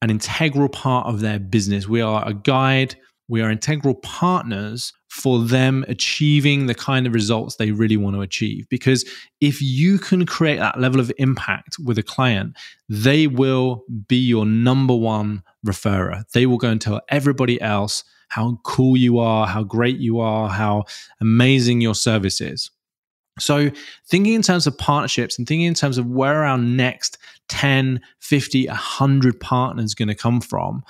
an 0.00 0.10
integral 0.10 0.68
part 0.68 1.06
of 1.06 1.20
their 1.20 1.38
business. 1.38 1.88
We 1.88 2.00
are 2.00 2.26
a 2.26 2.32
guide, 2.32 2.96
we 3.28 3.42
are 3.42 3.50
integral 3.50 3.94
partners 3.94 4.92
for 5.08 5.42
them 5.42 5.84
achieving 5.88 6.66
the 6.66 6.74
kind 6.74 7.06
of 7.06 7.14
results 7.14 7.56
they 7.56 7.70
really 7.70 7.96
want 7.96 8.16
to 8.16 8.22
achieve. 8.22 8.68
Because 8.68 9.04
if 9.40 9.60
you 9.60 9.98
can 9.98 10.26
create 10.26 10.58
that 10.58 10.80
level 10.80 11.00
of 11.00 11.12
impact 11.18 11.76
with 11.84 11.98
a 11.98 12.02
client, 12.02 12.56
they 12.88 13.26
will 13.26 13.84
be 14.06 14.16
your 14.16 14.46
number 14.46 14.94
one 14.94 15.42
referrer. 15.66 16.24
They 16.32 16.46
will 16.46 16.58
go 16.58 16.70
and 16.70 16.80
tell 16.80 17.00
everybody 17.08 17.60
else 17.60 18.04
how 18.28 18.60
cool 18.64 18.96
you 18.96 19.18
are, 19.18 19.46
how 19.46 19.62
great 19.62 19.98
you 19.98 20.20
are, 20.20 20.48
how 20.48 20.84
amazing 21.20 21.80
your 21.80 21.94
service 21.94 22.40
is. 22.40 22.70
So, 23.38 23.70
thinking 24.06 24.34
in 24.34 24.42
terms 24.42 24.66
of 24.66 24.76
partnerships 24.76 25.38
and 25.38 25.46
thinking 25.46 25.66
in 25.66 25.74
terms 25.74 25.96
of 25.96 26.06
where 26.06 26.44
our 26.44 26.58
next 26.58 27.18
10, 27.48 28.00
50, 28.18 28.66
100 28.66 29.40
partners 29.40 29.94
going 29.94 30.08
to 30.08 30.14
come 30.14 30.40
from 30.40 30.82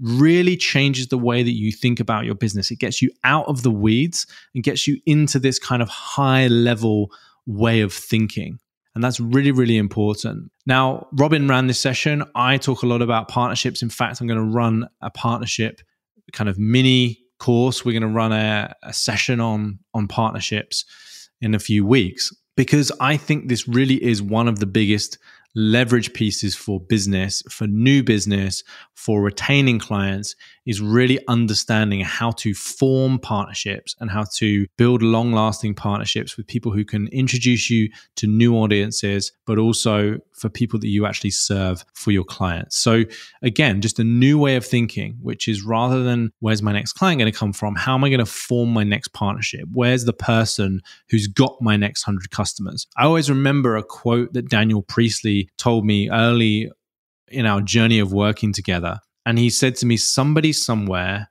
really 0.00 0.56
changes 0.56 1.08
the 1.08 1.18
way 1.18 1.42
that 1.42 1.52
you 1.52 1.72
think 1.72 2.00
about 2.00 2.24
your 2.24 2.34
business. 2.34 2.70
It 2.70 2.78
gets 2.78 3.02
you 3.02 3.10
out 3.24 3.46
of 3.46 3.62
the 3.62 3.70
weeds 3.70 4.26
and 4.54 4.62
gets 4.62 4.86
you 4.86 5.00
into 5.06 5.38
this 5.38 5.58
kind 5.58 5.82
of 5.82 5.88
high 5.88 6.46
level 6.46 7.10
way 7.46 7.80
of 7.80 7.92
thinking. 7.92 8.58
And 8.94 9.04
that's 9.04 9.20
really, 9.20 9.52
really 9.52 9.76
important. 9.76 10.50
Now, 10.66 11.06
Robin 11.12 11.46
ran 11.46 11.66
this 11.66 11.78
session. 11.78 12.24
I 12.34 12.56
talk 12.56 12.82
a 12.82 12.86
lot 12.86 13.02
about 13.02 13.28
partnerships. 13.28 13.82
In 13.82 13.90
fact, 13.90 14.20
I'm 14.20 14.26
going 14.26 14.40
to 14.40 14.56
run 14.56 14.88
a 15.00 15.10
partnership 15.10 15.80
kind 16.32 16.48
of 16.48 16.58
mini 16.58 17.20
course. 17.38 17.84
We're 17.84 17.92
going 17.92 18.02
to 18.02 18.08
run 18.08 18.32
a, 18.32 18.74
a 18.82 18.92
session 18.92 19.40
on, 19.40 19.78
on 19.94 20.08
partnerships 20.08 20.84
in 21.40 21.54
a 21.54 21.58
few 21.58 21.86
weeks 21.86 22.34
because 22.56 22.90
I 23.00 23.16
think 23.16 23.48
this 23.48 23.68
really 23.68 24.02
is 24.02 24.20
one 24.20 24.48
of 24.48 24.58
the 24.58 24.66
biggest 24.66 25.18
leverage 25.54 26.12
pieces 26.12 26.54
for 26.54 26.80
business, 26.80 27.42
for 27.50 27.66
new 27.66 28.02
business, 28.02 28.62
for 28.94 29.22
retaining 29.22 29.78
clients 29.78 30.34
is 30.68 30.82
really 30.82 31.18
understanding 31.28 32.00
how 32.02 32.30
to 32.30 32.52
form 32.52 33.18
partnerships 33.18 33.96
and 34.00 34.10
how 34.10 34.22
to 34.34 34.66
build 34.76 35.02
long 35.02 35.32
lasting 35.32 35.74
partnerships 35.74 36.36
with 36.36 36.46
people 36.46 36.70
who 36.70 36.84
can 36.84 37.08
introduce 37.08 37.70
you 37.70 37.88
to 38.16 38.26
new 38.26 38.54
audiences, 38.54 39.32
but 39.46 39.58
also 39.58 40.18
for 40.34 40.50
people 40.50 40.78
that 40.78 40.88
you 40.88 41.06
actually 41.06 41.30
serve 41.30 41.82
for 41.94 42.10
your 42.10 42.22
clients. 42.22 42.76
So, 42.76 43.04
again, 43.40 43.80
just 43.80 43.98
a 43.98 44.04
new 44.04 44.38
way 44.38 44.56
of 44.56 44.66
thinking, 44.66 45.16
which 45.22 45.48
is 45.48 45.62
rather 45.62 46.02
than 46.02 46.32
where's 46.40 46.62
my 46.62 46.72
next 46.72 46.92
client 46.92 47.18
going 47.18 47.32
to 47.32 47.38
come 47.38 47.54
from, 47.54 47.74
how 47.74 47.94
am 47.94 48.04
I 48.04 48.10
going 48.10 48.18
to 48.18 48.26
form 48.26 48.68
my 48.68 48.84
next 48.84 49.14
partnership? 49.14 49.66
Where's 49.72 50.04
the 50.04 50.12
person 50.12 50.82
who's 51.08 51.28
got 51.28 51.56
my 51.62 51.78
next 51.78 52.06
100 52.06 52.30
customers? 52.30 52.86
I 52.94 53.04
always 53.04 53.30
remember 53.30 53.78
a 53.78 53.82
quote 53.82 54.34
that 54.34 54.50
Daniel 54.50 54.82
Priestley 54.82 55.48
told 55.56 55.86
me 55.86 56.10
early 56.10 56.70
in 57.28 57.46
our 57.46 57.62
journey 57.62 58.00
of 58.00 58.12
working 58.12 58.52
together. 58.52 59.00
And 59.28 59.38
he 59.38 59.50
said 59.50 59.76
to 59.76 59.86
me, 59.86 59.98
Somebody 59.98 60.54
somewhere 60.54 61.30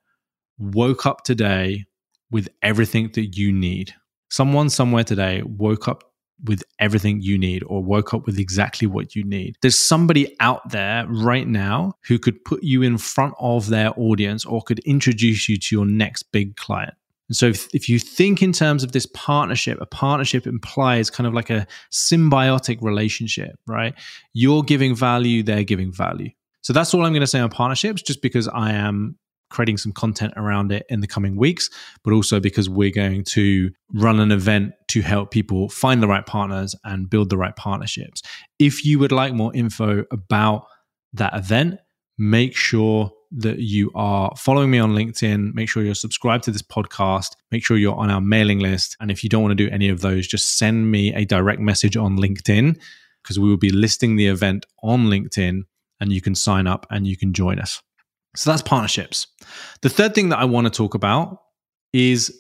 woke 0.60 1.08
up 1.08 1.24
today 1.24 1.88
with 2.30 2.48
everything 2.62 3.10
that 3.16 3.36
you 3.36 3.52
need. 3.52 3.96
Someone 4.30 4.70
somewhere 4.70 5.04
today 5.04 5.42
woke 5.44 5.88
up 5.88 6.04
with 6.44 6.62
everything 6.78 7.22
you 7.22 7.40
need 7.40 7.64
or 7.66 7.84
woke 7.84 8.14
up 8.14 8.28
with 8.28 8.38
exactly 8.38 8.88
what 8.88 9.16
you 9.16 9.24
need. 9.24 9.56
There's 9.64 9.80
somebody 9.80 10.36
out 10.40 10.70
there 10.70 11.08
right 11.08 11.48
now 11.48 11.94
who 12.08 12.20
could 12.20 12.46
put 12.46 12.62
you 12.62 12.84
in 12.84 13.00
front 13.00 13.34
of 13.40 13.70
their 13.70 13.92
audience 14.00 14.46
or 14.46 14.62
could 14.62 14.78
introduce 14.80 15.50
you 15.50 15.58
to 15.58 15.76
your 15.76 15.88
next 15.88 16.32
big 16.32 16.56
client. 16.56 16.94
And 17.30 17.36
so 17.36 17.48
if, 17.48 17.68
if 17.74 17.90
you 17.90 17.98
think 17.98 18.44
in 18.44 18.54
terms 18.54 18.84
of 18.84 18.92
this 18.92 19.08
partnership, 19.08 19.80
a 19.82 19.88
partnership 19.88 20.46
implies 20.46 21.10
kind 21.10 21.26
of 21.26 21.34
like 21.34 21.50
a 21.50 21.66
symbiotic 21.92 22.78
relationship, 22.80 23.56
right? 23.66 23.96
You're 24.34 24.62
giving 24.62 24.96
value, 24.96 25.42
they're 25.42 25.64
giving 25.64 25.92
value. 25.92 26.30
So 26.62 26.74
that's 26.74 26.94
all 26.94 27.06
I'm 27.06 27.14
going 27.14 27.22
to 27.22 27.28
say 27.28 27.40
on 27.40 27.50
partnerships, 27.50 28.02
just 28.02 28.22
because 28.22 28.48
I 28.48 28.74
am 28.74 29.18
creating 29.50 29.78
some 29.78 29.94
content 29.94 30.34
around 30.36 30.72
it 30.72 30.86
in 30.90 31.00
the 31.00 31.08
coming 31.08 31.38
weeks, 31.38 31.70
but 32.04 32.14
also 32.14 32.40
because 32.40 32.70
we're 32.70 32.92
going 32.92 33.24
to 33.24 33.72
run 33.94 34.20
an 34.20 34.32
event 34.32 34.74
to 34.90 35.02
help 35.02 35.32
people 35.32 35.70
find 35.70 36.04
the 36.04 36.08
right 36.08 36.26
partners 36.26 36.76
and 36.84 37.10
build 37.10 37.30
the 37.30 37.38
right 37.38 37.56
partnerships. 37.56 38.22
If 38.60 38.86
you 38.86 39.00
would 39.00 39.12
like 39.12 39.34
more 39.34 39.56
info 39.56 40.04
about 40.12 40.68
that 41.14 41.34
event, 41.36 41.80
make 42.18 42.56
sure 42.56 43.12
that 43.32 43.60
you 43.60 43.92
are 43.94 44.32
following 44.38 44.72
me 44.72 44.80
on 44.80 44.92
LinkedIn. 44.92 45.54
Make 45.54 45.70
sure 45.70 45.84
you're 45.84 45.96
subscribed 45.96 46.46
to 46.46 46.52
this 46.52 46.62
podcast. 46.62 47.32
Make 47.52 47.66
sure 47.66 47.78
you're 47.78 47.96
on 47.96 48.10
our 48.10 48.22
mailing 48.22 48.60
list. 48.60 48.96
And 49.00 49.12
if 49.12 49.24
you 49.24 49.30
don't 49.30 49.42
want 49.42 49.58
to 49.58 49.66
do 49.68 49.72
any 49.72 49.90
of 49.90 50.02
those, 50.02 50.28
just 50.28 50.58
send 50.58 50.92
me 50.92 51.14
a 51.14 51.26
direct 51.26 51.60
message 51.60 51.98
on 51.98 52.18
LinkedIn 52.18 52.80
because 53.24 53.38
we 53.38 53.50
will 53.50 53.58
be 53.58 53.70
listing 53.70 54.16
the 54.16 54.28
event 54.28 54.66
on 54.82 55.08
LinkedIn 55.08 55.64
and 56.00 56.12
you 56.12 56.22
can 56.22 56.36
sign 56.36 56.68
up 56.68 56.86
and 56.90 57.08
you 57.08 57.18
can 57.18 57.34
join 57.34 57.60
us. 57.60 57.82
So 58.36 58.52
that's 58.52 58.62
partnerships. 58.62 59.28
The 59.82 59.90
third 59.90 60.14
thing 60.14 60.30
that 60.30 60.40
I 60.40 60.46
want 60.46 60.66
to 60.66 60.72
talk 60.72 60.94
about 60.94 61.42
is 61.94 62.36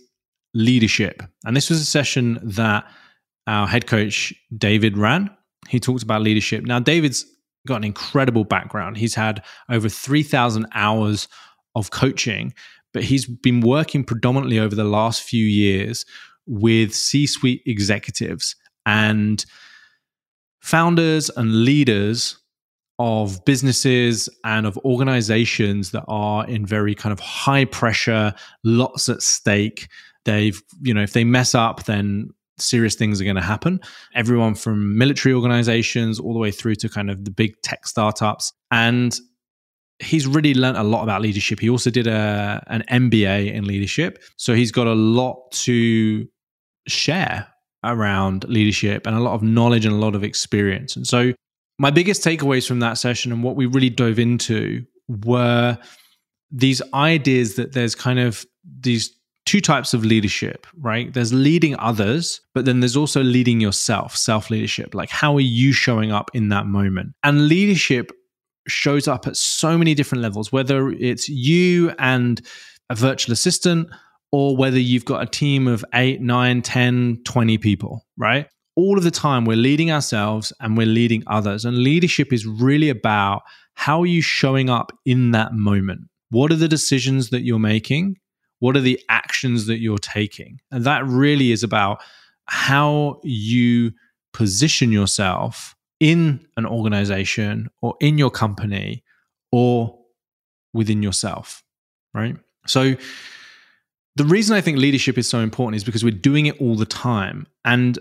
leadership. 0.53 1.23
And 1.45 1.55
this 1.55 1.69
was 1.69 1.81
a 1.81 1.85
session 1.85 2.39
that 2.43 2.85
our 3.47 3.67
head 3.67 3.87
coach, 3.87 4.33
David, 4.55 4.97
ran. 4.97 5.29
He 5.69 5.79
talked 5.79 6.03
about 6.03 6.21
leadership. 6.21 6.63
Now, 6.65 6.79
David's 6.79 7.25
got 7.67 7.77
an 7.77 7.83
incredible 7.83 8.43
background. 8.43 8.97
He's 8.97 9.15
had 9.15 9.43
over 9.69 9.89
3,000 9.89 10.67
hours 10.73 11.27
of 11.75 11.91
coaching, 11.91 12.53
but 12.93 13.03
he's 13.03 13.25
been 13.25 13.61
working 13.61 14.03
predominantly 14.03 14.59
over 14.59 14.75
the 14.75 14.83
last 14.83 15.23
few 15.23 15.45
years 15.45 16.05
with 16.45 16.93
C 16.93 17.27
suite 17.27 17.61
executives 17.65 18.55
and 18.85 19.43
founders 20.61 21.29
and 21.29 21.63
leaders 21.63 22.37
of 22.99 23.43
businesses 23.45 24.27
and 24.43 24.65
of 24.65 24.77
organizations 24.79 25.91
that 25.91 26.03
are 26.07 26.45
in 26.47 26.65
very 26.65 26.95
kind 26.95 27.13
of 27.13 27.19
high 27.19 27.65
pressure, 27.65 28.33
lots 28.63 29.07
at 29.07 29.21
stake. 29.21 29.87
They've, 30.25 30.61
you 30.81 30.93
know, 30.93 31.03
if 31.03 31.13
they 31.13 31.23
mess 31.23 31.53
up, 31.53 31.85
then 31.85 32.29
serious 32.57 32.95
things 32.95 33.21
are 33.21 33.23
going 33.23 33.35
to 33.35 33.41
happen. 33.41 33.79
Everyone 34.15 34.55
from 34.55 34.97
military 34.97 35.33
organizations 35.33 36.19
all 36.19 36.33
the 36.33 36.39
way 36.39 36.51
through 36.51 36.75
to 36.75 36.89
kind 36.89 37.09
of 37.09 37.23
the 37.23 37.31
big 37.31 37.53
tech 37.61 37.85
startups. 37.85 38.51
And 38.71 39.17
he's 39.99 40.27
really 40.27 40.53
learned 40.53 40.77
a 40.77 40.83
lot 40.83 41.03
about 41.03 41.21
leadership. 41.21 41.59
He 41.59 41.69
also 41.69 41.89
did 41.89 42.07
a 42.07 42.63
an 42.67 42.83
MBA 42.89 43.53
in 43.53 43.65
leadership. 43.65 44.23
So 44.37 44.53
he's 44.53 44.71
got 44.71 44.87
a 44.87 44.93
lot 44.93 45.51
to 45.51 46.27
share 46.87 47.47
around 47.83 48.43
leadership 48.49 49.05
and 49.05 49.15
a 49.15 49.19
lot 49.19 49.33
of 49.33 49.43
knowledge 49.43 49.85
and 49.85 49.93
a 49.93 49.97
lot 49.97 50.15
of 50.15 50.23
experience. 50.23 50.95
And 50.95 51.05
so 51.05 51.33
my 51.79 51.91
biggest 51.91 52.23
takeaways 52.23 52.67
from 52.67 52.79
that 52.79 52.97
session 52.97 53.31
and 53.31 53.43
what 53.43 53.55
we 53.55 53.65
really 53.65 53.89
dove 53.89 54.19
into 54.19 54.85
were 55.07 55.77
these 56.51 56.81
ideas 56.93 57.55
that 57.55 57.73
there's 57.73 57.95
kind 57.95 58.19
of 58.19 58.45
these 58.79 59.13
two 59.45 59.61
types 59.61 59.93
of 59.93 60.03
leadership, 60.03 60.67
right? 60.79 61.13
There's 61.13 61.33
leading 61.33 61.77
others, 61.79 62.41
but 62.53 62.65
then 62.65 62.81
there's 62.81 62.97
also 62.97 63.23
leading 63.23 63.61
yourself, 63.61 64.15
self 64.15 64.49
leadership. 64.49 64.93
Like, 64.93 65.09
how 65.09 65.35
are 65.35 65.41
you 65.41 65.71
showing 65.71 66.11
up 66.11 66.29
in 66.33 66.49
that 66.49 66.65
moment? 66.65 67.13
And 67.23 67.47
leadership 67.47 68.11
shows 68.67 69.07
up 69.07 69.27
at 69.27 69.37
so 69.37 69.77
many 69.77 69.93
different 69.93 70.21
levels, 70.21 70.51
whether 70.51 70.89
it's 70.89 71.29
you 71.29 71.93
and 71.97 72.41
a 72.89 72.95
virtual 72.95 73.33
assistant 73.33 73.89
or 74.31 74.57
whether 74.57 74.79
you've 74.79 75.05
got 75.05 75.23
a 75.23 75.25
team 75.25 75.67
of 75.67 75.85
eight, 75.93 76.21
nine, 76.21 76.61
10, 76.61 77.21
20 77.23 77.57
people, 77.57 78.05
right? 78.17 78.47
All 78.77 78.97
of 78.97 79.03
the 79.03 79.11
time 79.11 79.43
we're 79.43 79.57
leading 79.57 79.91
ourselves 79.91 80.53
and 80.61 80.77
we're 80.77 80.85
leading 80.85 81.23
others. 81.27 81.65
And 81.65 81.79
leadership 81.79 82.31
is 82.31 82.45
really 82.45 82.89
about 82.89 83.41
how 83.73 84.01
are 84.01 84.05
you 84.05 84.21
showing 84.21 84.69
up 84.69 84.91
in 85.03 85.31
that 85.31 85.53
moment? 85.53 86.01
What 86.29 86.51
are 86.51 86.55
the 86.55 86.67
decisions 86.67 87.31
that 87.31 87.41
you're 87.41 87.59
making? 87.59 88.17
What 88.59 88.77
are 88.77 88.81
the 88.81 88.99
actions 89.09 89.65
that 89.65 89.79
you're 89.79 89.97
taking? 89.97 90.59
And 90.71 90.83
that 90.85 91.05
really 91.05 91.51
is 91.51 91.63
about 91.63 92.01
how 92.45 93.19
you 93.23 93.91
position 94.31 94.91
yourself 94.91 95.75
in 95.99 96.45
an 96.55 96.67
organization 96.67 97.69
or 97.81 97.95
in 97.99 98.19
your 98.19 98.29
company 98.29 99.03
or 99.51 99.97
within 100.73 101.01
yourself, 101.01 101.63
right? 102.13 102.35
So, 102.67 102.95
the 104.15 104.25
reason 104.25 104.55
I 104.55 104.61
think 104.61 104.79
leadership 104.79 105.15
is 105.19 105.29
so 105.29 105.39
important 105.39 105.75
is 105.75 105.83
because 105.83 106.03
we're 106.03 106.09
doing 106.09 106.47
it 106.47 106.59
all 106.59 106.75
the 106.75 106.87
time. 106.87 107.45
And 107.63 107.99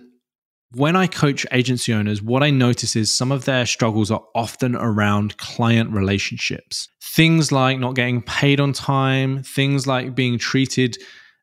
when 0.77 0.95
I 0.95 1.07
coach 1.07 1.47
agency 1.53 1.95
owners, 1.95 2.21
what 2.21 2.43
I 2.43 2.51
notice 2.51 2.97
is 2.97 3.11
some 3.11 3.33
of 3.33 3.47
their 3.47 3.65
struggles 3.65 4.11
are 4.11 4.23
often 4.35 4.77
around 4.77 5.37
client 5.39 5.91
relationships. 5.91 6.89
Things 7.03 7.51
like 7.51 7.79
not 7.79 7.95
getting 7.95 8.21
paid 8.21 8.61
on 8.61 8.75
time, 8.75 9.43
things 9.43 9.87
like 9.87 10.15
being 10.15 10.39
treated 10.39 10.99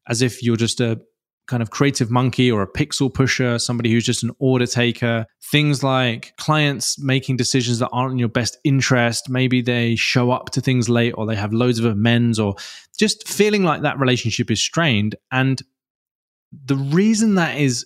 as 0.08 0.22
if 0.22 0.44
you're 0.44 0.56
just 0.56 0.80
a 0.80 1.02
kind 1.48 1.64
of 1.64 1.72
creative 1.72 2.12
monkey 2.12 2.52
or 2.52 2.62
a 2.62 2.72
pixel 2.72 3.12
pusher, 3.12 3.58
somebody 3.58 3.92
who's 3.92 4.06
just 4.06 4.22
an 4.22 4.32
order 4.38 4.68
taker. 4.68 5.26
Things 5.52 5.84
like 5.84 6.34
clients 6.38 7.00
making 7.00 7.38
decisions 7.38 7.80
that 7.80 7.90
aren't 7.90 8.14
in 8.14 8.20
your 8.20 8.30
best 8.30 8.58
interest. 8.64 9.30
Maybe 9.30 9.62
they 9.62 9.96
show 9.96 10.30
up 10.32 10.52
to 10.52 10.62
things 10.62 10.90
late 10.90 11.14
or 11.18 11.26
they 11.26 11.36
have 11.36 11.54
loads 11.54 11.80
of 11.80 11.86
amends 11.86 12.40
or 12.40 12.56
just 12.98 13.28
feeling 13.28 13.64
like 13.64 13.82
that 13.82 14.00
relationship 14.00 14.52
is 14.52 14.64
strained. 14.64 15.16
And 15.32 15.62
the 16.66 16.76
reason 16.76 17.36
that 17.36 17.58
is 17.58 17.86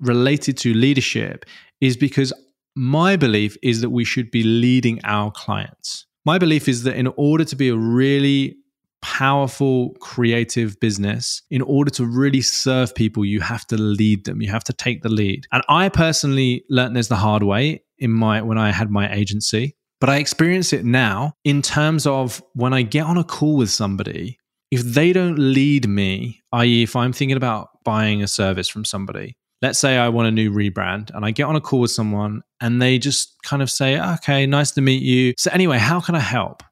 related 0.00 0.56
to 0.58 0.74
leadership 0.74 1.44
is 1.80 1.96
because 1.96 2.32
my 2.74 3.16
belief 3.16 3.56
is 3.62 3.80
that 3.80 3.90
we 3.90 4.04
should 4.04 4.30
be 4.30 4.42
leading 4.42 5.00
our 5.04 5.30
clients. 5.30 6.06
My 6.24 6.38
belief 6.38 6.68
is 6.68 6.82
that 6.82 6.96
in 6.96 7.06
order 7.16 7.44
to 7.44 7.56
be 7.56 7.68
a 7.68 7.76
really 7.76 8.56
powerful 9.02 9.90
creative 10.00 10.78
business 10.80 11.42
in 11.50 11.62
order 11.62 11.90
to 11.90 12.04
really 12.04 12.40
serve 12.40 12.94
people 12.94 13.24
you 13.24 13.40
have 13.40 13.64
to 13.66 13.76
lead 13.76 14.24
them 14.24 14.40
you 14.40 14.50
have 14.50 14.64
to 14.64 14.72
take 14.72 15.02
the 15.02 15.08
lead 15.08 15.46
and 15.52 15.62
i 15.68 15.88
personally 15.88 16.64
learned 16.70 16.96
this 16.96 17.06
the 17.06 17.14
hard 17.14 17.42
way 17.42 17.80
in 17.98 18.10
my 18.10 18.40
when 18.40 18.58
i 18.58 18.72
had 18.72 18.90
my 18.90 19.12
agency 19.14 19.76
but 20.00 20.08
i 20.08 20.16
experience 20.16 20.72
it 20.72 20.84
now 20.84 21.32
in 21.44 21.60
terms 21.62 22.06
of 22.06 22.42
when 22.54 22.72
i 22.72 22.82
get 22.82 23.04
on 23.04 23.18
a 23.18 23.22
call 23.22 23.56
with 23.56 23.70
somebody 23.70 24.38
if 24.70 24.82
they 24.82 25.12
don't 25.12 25.38
lead 25.38 25.86
me 25.86 26.42
i.e 26.52 26.82
if 26.82 26.96
i'm 26.96 27.12
thinking 27.12 27.36
about 27.36 27.68
buying 27.84 28.22
a 28.22 28.26
service 28.26 28.66
from 28.66 28.84
somebody 28.84 29.36
let's 29.62 29.78
say 29.78 29.96
I 29.96 30.08
want 30.08 30.28
a 30.28 30.30
new 30.30 30.50
rebrand 30.50 31.10
and 31.14 31.24
I 31.24 31.30
get 31.30 31.44
on 31.44 31.56
a 31.56 31.60
call 31.60 31.80
with 31.80 31.90
someone 31.90 32.42
and 32.60 32.80
they 32.80 32.98
just 32.98 33.34
kind 33.42 33.62
of 33.62 33.70
say, 33.70 34.00
okay, 34.14 34.46
nice 34.46 34.70
to 34.72 34.80
meet 34.80 35.02
you. 35.02 35.34
So, 35.36 35.50
anyway, 35.52 35.78
how 35.78 36.00
can 36.00 36.14
I 36.14 36.20
help? 36.20 36.62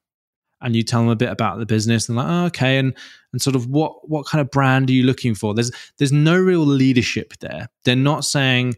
and 0.65 0.75
you 0.75 0.83
tell 0.83 1.01
them 1.01 1.11
a 1.11 1.17
bit 1.17 1.29
about 1.29 1.59
the 1.59 1.67
business 1.67 2.09
and 2.09 2.17
like 2.17 2.27
oh, 2.27 2.47
okay. 2.47 2.79
And 2.79 2.95
and 3.33 3.41
sort 3.41 3.55
of 3.55 3.69
what 3.69 4.09
what 4.09 4.27
kind 4.27 4.41
of 4.41 4.51
brand 4.51 4.91
are 4.91 4.93
you 4.93 5.05
looking 5.05 5.35
for? 5.35 5.55
There's 5.55 5.71
there's 5.99 6.11
no 6.11 6.37
real 6.37 6.61
leadership 6.61 7.35
there. 7.41 7.69
They're 7.85 7.95
not 7.95 8.25
saying 8.25 8.75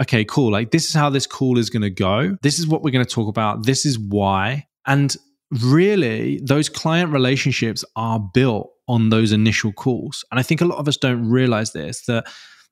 okay 0.00 0.24
cool 0.24 0.52
like 0.52 0.70
this 0.70 0.88
is 0.88 0.94
how 0.94 1.10
this 1.10 1.26
call 1.26 1.56
is 1.56 1.70
going 1.70 1.82
to 1.82 1.90
go. 1.90 2.36
This 2.42 2.58
is 2.58 2.66
what 2.66 2.82
we're 2.82 2.90
going 2.90 3.04
to 3.04 3.10
talk 3.10 3.28
about. 3.28 3.64
This 3.64 3.86
is 3.86 3.98
why. 3.98 4.66
And 4.86 5.16
really 5.62 6.40
those 6.42 6.68
client 6.68 7.12
relationships 7.12 7.84
are 7.96 8.20
built 8.34 8.70
on 8.86 9.10
those 9.10 9.32
initial 9.32 9.72
calls. 9.72 10.24
And 10.30 10.40
i 10.40 10.42
think 10.42 10.60
a 10.60 10.66
lot 10.66 10.78
of 10.78 10.88
us 10.88 10.96
don't 10.96 11.28
realize 11.30 11.72
this 11.72 12.04
that 12.06 12.26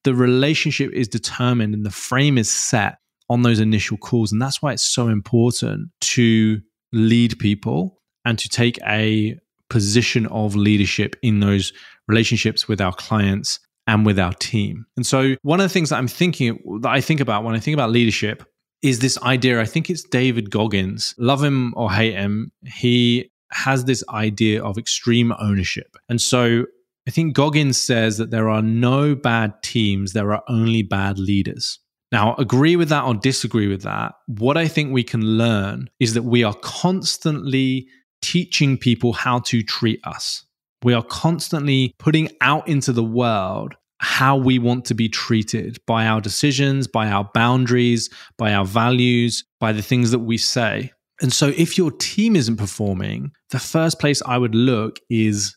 the 0.07 0.15
relationship 0.15 0.93
is 0.93 1.09
determined 1.09 1.75
and 1.75 1.85
the 1.85 1.91
frame 1.91 2.39
is 2.39 2.49
set 2.49 2.99
on 3.29 3.43
those 3.43 3.59
initial 3.59 3.97
calls 3.97 4.31
and 4.31 4.41
that's 4.41 4.63
why 4.63 4.73
it's 4.73 4.95
so 4.95 5.09
important 5.09 5.91
to 6.01 6.61
lead 6.93 7.37
people 7.41 8.01
and 8.25 8.39
to 8.39 8.49
take 8.49 8.79
a 8.87 9.37
position 9.69 10.27
of 10.27 10.55
leadership 10.55 11.17
in 11.23 11.41
those 11.41 11.73
relationships 12.07 12.69
with 12.69 12.81
our 12.81 12.93
clients 12.93 13.59
and 13.89 14.07
with 14.07 14.17
our 14.17 14.33
team. 14.35 14.87
And 14.97 15.05
so 15.05 15.35
one 15.43 15.59
of 15.59 15.65
the 15.65 15.73
things 15.73 15.91
that 15.91 15.97
I'm 15.97 16.07
thinking 16.07 16.61
that 16.83 16.91
I 16.91 17.01
think 17.01 17.19
about 17.19 17.43
when 17.43 17.57
I 17.57 17.59
think 17.59 17.75
about 17.75 17.91
leadership 17.91 18.45
is 18.83 19.01
this 19.01 19.21
idea. 19.23 19.61
I 19.61 19.65
think 19.65 19.91
it's 19.91 20.05
David 20.05 20.53
Goggins. 20.53 21.17
Love 21.19 21.43
him 21.43 21.75
or 21.77 21.91
hate 21.91 22.15
him, 22.15 22.53
he 22.65 23.29
has 23.51 23.87
this 23.87 24.05
idea 24.09 24.63
of 24.63 24.79
extreme 24.79 25.33
ownership. 25.41 25.97
And 26.09 26.21
so 26.21 26.67
I 27.07 27.13
think 27.13 27.35
Goggins 27.35 27.81
says 27.81 28.19
that 28.19 28.31
there 28.31 28.49
are 28.49 28.63
no 28.63 29.15
bad 29.15 29.63
teams, 29.63 30.13
there 30.13 30.33
are 30.33 30.43
only 30.49 30.83
bad 30.83 31.19
leaders. 31.19 31.79
Now, 32.13 32.35
agree 32.37 32.77
with 32.77 32.89
that 32.89 33.05
or 33.05 33.15
disagree 33.15 33.69
with 33.69 33.83
that. 33.83 34.15
What 34.27 34.57
I 34.57 34.69
think 34.69 34.93
we 34.93 35.03
can 35.03 35.23
learn 35.23 35.89
is 36.01 36.15
that 36.15 36.23
we 36.23 36.45
are 36.45 36.55
constantly 36.55 37.89
teaching 38.23 38.79
people 38.79 39.13
how 39.13 39.41
to 39.41 39.63
treat 39.63 40.01
us. 40.05 40.45
We 40.83 40.95
are 40.95 41.03
constantly 41.03 41.95
putting 41.99 42.31
out 42.41 42.69
into 42.69 42.93
the 42.93 43.05
world 43.05 43.75
how 43.99 44.37
we 44.37 44.59
want 44.59 44.85
to 44.87 44.95
be 44.95 45.09
treated 45.09 45.79
by 45.87 46.07
our 46.07 46.21
decisions, 46.21 46.87
by 46.87 47.09
our 47.09 47.29
boundaries, 47.35 48.11
by 48.37 48.53
our 48.53 48.65
values, 48.65 49.45
by 49.59 49.73
the 49.73 49.83
things 49.83 50.11
that 50.11 50.19
we 50.21 50.39
say. 50.39 50.93
And 51.23 51.33
so, 51.33 51.49
if 51.57 51.79
your 51.79 51.91
team 51.93 52.37
isn't 52.37 52.57
performing, 52.57 53.33
the 53.51 53.59
first 53.59 53.99
place 53.99 54.21
I 54.27 54.37
would 54.37 54.55
look 54.55 54.99
is 55.09 55.57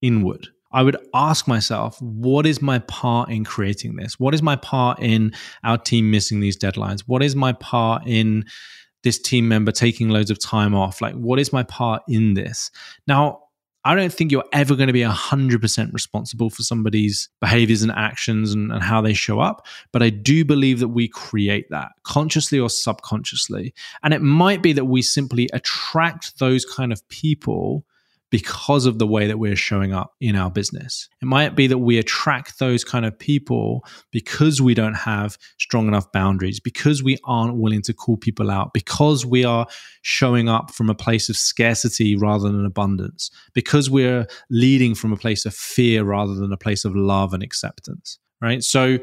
inward. 0.00 0.48
I 0.74 0.82
would 0.82 0.96
ask 1.14 1.46
myself, 1.46 2.02
what 2.02 2.46
is 2.46 2.60
my 2.60 2.80
part 2.80 3.30
in 3.30 3.44
creating 3.44 3.94
this? 3.94 4.18
What 4.18 4.34
is 4.34 4.42
my 4.42 4.56
part 4.56 4.98
in 5.00 5.32
our 5.62 5.78
team 5.78 6.10
missing 6.10 6.40
these 6.40 6.58
deadlines? 6.58 7.02
What 7.06 7.22
is 7.22 7.36
my 7.36 7.52
part 7.52 8.02
in 8.06 8.44
this 9.04 9.20
team 9.20 9.46
member 9.46 9.70
taking 9.70 10.08
loads 10.08 10.32
of 10.32 10.40
time 10.40 10.74
off? 10.74 11.00
Like, 11.00 11.14
what 11.14 11.38
is 11.38 11.52
my 11.52 11.62
part 11.62 12.02
in 12.08 12.34
this? 12.34 12.72
Now, 13.06 13.40
I 13.84 13.94
don't 13.94 14.12
think 14.12 14.32
you're 14.32 14.44
ever 14.52 14.74
going 14.74 14.88
to 14.88 14.92
be 14.92 15.02
100% 15.02 15.92
responsible 15.92 16.50
for 16.50 16.62
somebody's 16.62 17.28
behaviors 17.40 17.82
and 17.82 17.92
actions 17.92 18.52
and, 18.52 18.72
and, 18.72 18.82
how 18.82 19.00
they 19.00 19.12
show 19.12 19.40
up. 19.40 19.66
But 19.92 20.02
I 20.02 20.08
do 20.08 20.44
believe 20.44 20.80
that 20.80 20.88
we 20.88 21.06
create 21.06 21.66
that 21.70 21.90
consciously 22.02 22.58
or 22.58 22.70
subconsciously. 22.70 23.74
And 24.02 24.12
it 24.12 24.22
might 24.22 24.62
be 24.62 24.72
that 24.72 24.86
we 24.86 25.02
simply 25.02 25.50
attract 25.52 26.38
those 26.40 26.64
kind 26.64 26.92
of 26.92 27.06
people 27.10 27.84
because 28.30 28.86
of 28.86 28.98
the 28.98 29.06
way 29.06 29.26
that 29.26 29.38
we're 29.38 29.56
showing 29.56 29.92
up 29.92 30.14
in 30.20 30.34
our 30.34 30.50
business. 30.50 31.08
It 31.22 31.26
might 31.26 31.54
be 31.54 31.66
that 31.68 31.78
we 31.78 31.98
attract 31.98 32.58
those 32.58 32.82
kind 32.82 33.04
of 33.04 33.16
people 33.16 33.84
because 34.10 34.60
we 34.60 34.74
don't 34.74 34.94
have 34.94 35.38
strong 35.58 35.86
enough 35.86 36.10
boundaries, 36.10 36.58
because 36.58 37.02
we 37.02 37.16
aren't 37.24 37.56
willing 37.56 37.82
to 37.82 37.94
call 37.94 38.16
people 38.16 38.50
out, 38.50 38.72
because 38.72 39.24
we 39.24 39.44
are 39.44 39.66
showing 40.02 40.48
up 40.48 40.72
from 40.72 40.90
a 40.90 40.94
place 40.94 41.28
of 41.28 41.36
scarcity 41.36 42.16
rather 42.16 42.50
than 42.50 42.66
abundance, 42.66 43.30
because 43.52 43.88
we're 43.88 44.26
leading 44.50 44.94
from 44.94 45.12
a 45.12 45.16
place 45.16 45.46
of 45.46 45.54
fear 45.54 46.02
rather 46.02 46.34
than 46.34 46.52
a 46.52 46.56
place 46.56 46.84
of 46.84 46.96
love 46.96 47.34
and 47.34 47.42
acceptance, 47.42 48.18
right? 48.40 48.62
So, 48.64 48.98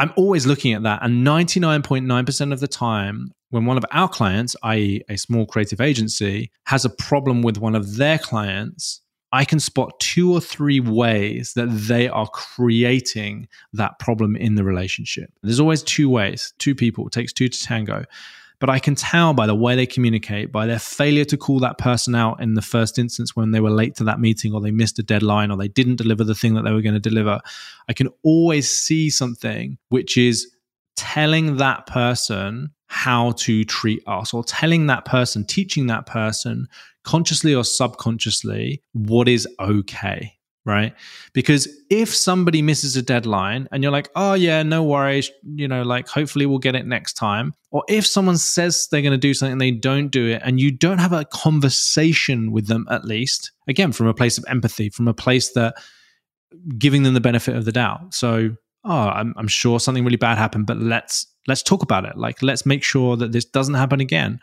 I'm 0.00 0.14
always 0.16 0.46
looking 0.46 0.72
at 0.72 0.82
that. 0.84 1.00
And 1.02 1.26
99.9% 1.26 2.52
of 2.54 2.60
the 2.60 2.66
time, 2.66 3.32
when 3.50 3.66
one 3.66 3.76
of 3.76 3.84
our 3.92 4.08
clients, 4.08 4.56
i.e., 4.62 5.02
a 5.10 5.16
small 5.18 5.44
creative 5.44 5.78
agency, 5.78 6.50
has 6.64 6.86
a 6.86 6.90
problem 6.90 7.42
with 7.42 7.58
one 7.58 7.74
of 7.74 7.96
their 7.96 8.16
clients, 8.16 9.02
I 9.32 9.44
can 9.44 9.60
spot 9.60 10.00
two 10.00 10.32
or 10.32 10.40
three 10.40 10.80
ways 10.80 11.52
that 11.54 11.66
they 11.66 12.08
are 12.08 12.26
creating 12.28 13.46
that 13.74 13.98
problem 13.98 14.36
in 14.36 14.54
the 14.54 14.64
relationship. 14.64 15.30
There's 15.42 15.60
always 15.60 15.82
two 15.82 16.08
ways, 16.08 16.54
two 16.58 16.74
people, 16.74 17.06
it 17.06 17.12
takes 17.12 17.34
two 17.34 17.48
to 17.48 17.62
tango. 17.62 18.06
But 18.60 18.70
I 18.70 18.78
can 18.78 18.94
tell 18.94 19.32
by 19.32 19.46
the 19.46 19.54
way 19.54 19.74
they 19.74 19.86
communicate, 19.86 20.52
by 20.52 20.66
their 20.66 20.78
failure 20.78 21.24
to 21.24 21.36
call 21.36 21.58
that 21.60 21.78
person 21.78 22.14
out 22.14 22.40
in 22.42 22.54
the 22.54 22.62
first 22.62 22.98
instance 22.98 23.34
when 23.34 23.50
they 23.50 23.60
were 23.60 23.70
late 23.70 23.96
to 23.96 24.04
that 24.04 24.20
meeting 24.20 24.52
or 24.52 24.60
they 24.60 24.70
missed 24.70 24.98
a 24.98 25.02
deadline 25.02 25.50
or 25.50 25.56
they 25.56 25.68
didn't 25.68 25.96
deliver 25.96 26.24
the 26.24 26.34
thing 26.34 26.54
that 26.54 26.62
they 26.62 26.72
were 26.72 26.82
going 26.82 26.94
to 26.94 27.00
deliver. 27.00 27.40
I 27.88 27.94
can 27.94 28.08
always 28.22 28.68
see 28.68 29.10
something 29.10 29.78
which 29.88 30.16
is 30.16 30.54
telling 30.96 31.56
that 31.56 31.86
person 31.86 32.70
how 32.86 33.32
to 33.32 33.64
treat 33.64 34.02
us 34.06 34.34
or 34.34 34.44
telling 34.44 34.86
that 34.88 35.04
person, 35.06 35.44
teaching 35.46 35.86
that 35.86 36.06
person 36.06 36.68
consciously 37.02 37.54
or 37.54 37.64
subconsciously 37.64 38.82
what 38.92 39.26
is 39.26 39.48
okay 39.58 40.36
right? 40.70 40.94
Because 41.32 41.68
if 41.90 42.14
somebody 42.14 42.62
misses 42.62 42.96
a 42.96 43.02
deadline 43.02 43.68
and 43.70 43.82
you're 43.82 43.92
like, 43.92 44.08
oh, 44.16 44.34
yeah, 44.34 44.62
no 44.62 44.82
worries, 44.82 45.30
you 45.54 45.68
know, 45.68 45.82
like 45.82 46.08
hopefully 46.08 46.46
we'll 46.46 46.58
get 46.58 46.74
it 46.74 46.86
next 46.86 47.14
time. 47.14 47.54
Or 47.70 47.84
if 47.88 48.06
someone 48.06 48.38
says 48.38 48.88
they're 48.90 49.02
going 49.02 49.12
to 49.12 49.18
do 49.18 49.34
something, 49.34 49.58
they 49.58 49.70
don't 49.70 50.08
do 50.08 50.26
it, 50.26 50.42
and 50.44 50.60
you 50.60 50.70
don't 50.70 50.98
have 50.98 51.12
a 51.12 51.24
conversation 51.26 52.52
with 52.52 52.66
them, 52.66 52.86
at 52.90 53.04
least, 53.04 53.52
again, 53.68 53.92
from 53.92 54.06
a 54.06 54.14
place 54.14 54.38
of 54.38 54.44
empathy, 54.48 54.88
from 54.88 55.06
a 55.06 55.14
place 55.14 55.52
that 55.52 55.74
giving 56.78 57.02
them 57.02 57.14
the 57.14 57.20
benefit 57.20 57.54
of 57.54 57.64
the 57.64 57.72
doubt. 57.72 58.14
So, 58.14 58.56
oh, 58.84 58.90
I'm, 58.90 59.34
I'm 59.36 59.48
sure 59.48 59.78
something 59.78 60.04
really 60.04 60.16
bad 60.16 60.38
happened, 60.38 60.66
but 60.66 60.78
let's 60.78 61.26
let's 61.46 61.62
talk 61.62 61.82
about 61.82 62.04
it. 62.04 62.16
Like, 62.16 62.42
let's 62.42 62.66
make 62.66 62.82
sure 62.82 63.16
that 63.16 63.32
this 63.32 63.44
doesn't 63.44 63.74
happen 63.74 64.00
again 64.00 64.40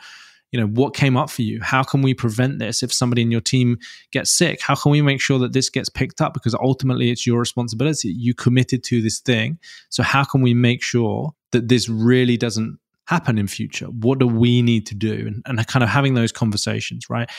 you 0.52 0.60
know 0.60 0.68
what 0.68 0.96
came 0.96 1.18
up 1.18 1.30
for 1.30 1.42
you? 1.42 1.62
How 1.62 1.84
can 1.84 2.02
we 2.02 2.14
prevent 2.14 2.60
this 2.60 2.82
if 2.84 2.94
somebody 2.94 3.22
in 3.22 3.32
your 3.32 3.42
team 3.42 3.78
gets 4.12 4.32
sick? 4.32 4.62
How 4.62 4.76
can 4.76 4.92
we 4.92 5.02
make 5.02 5.22
sure 5.22 5.40
that 5.40 5.54
this 5.54 5.70
gets 5.70 5.90
picked 5.90 6.22
up? 6.22 6.34
Because 6.34 6.56
ultimately 6.56 7.12
it's 7.12 7.28
your 7.28 7.40
responsibility. 7.40 8.10
You 8.10 8.34
committed 8.34 8.84
to 8.86 9.02
this 9.02 9.20
thing. 9.20 9.60
So 9.90 10.04
how 10.04 10.24
can 10.24 10.42
we 10.42 10.54
make 10.54 10.82
sure 10.82 11.34
that 11.52 11.68
this 11.68 11.90
really 11.90 12.38
doesn't 12.38 12.80
happen 13.08 13.38
in 13.38 13.48
future? 13.48 13.88
What 13.88 14.20
do 14.20 14.28
we 14.28 14.62
need 14.62 14.86
to 14.88 14.96
do? 14.96 15.28
And, 15.28 15.44
and 15.46 15.68
kind 15.68 15.84
of 15.84 15.90
having 15.90 16.14
those 16.14 16.32
conversations 16.32 17.10
right? 17.10 17.30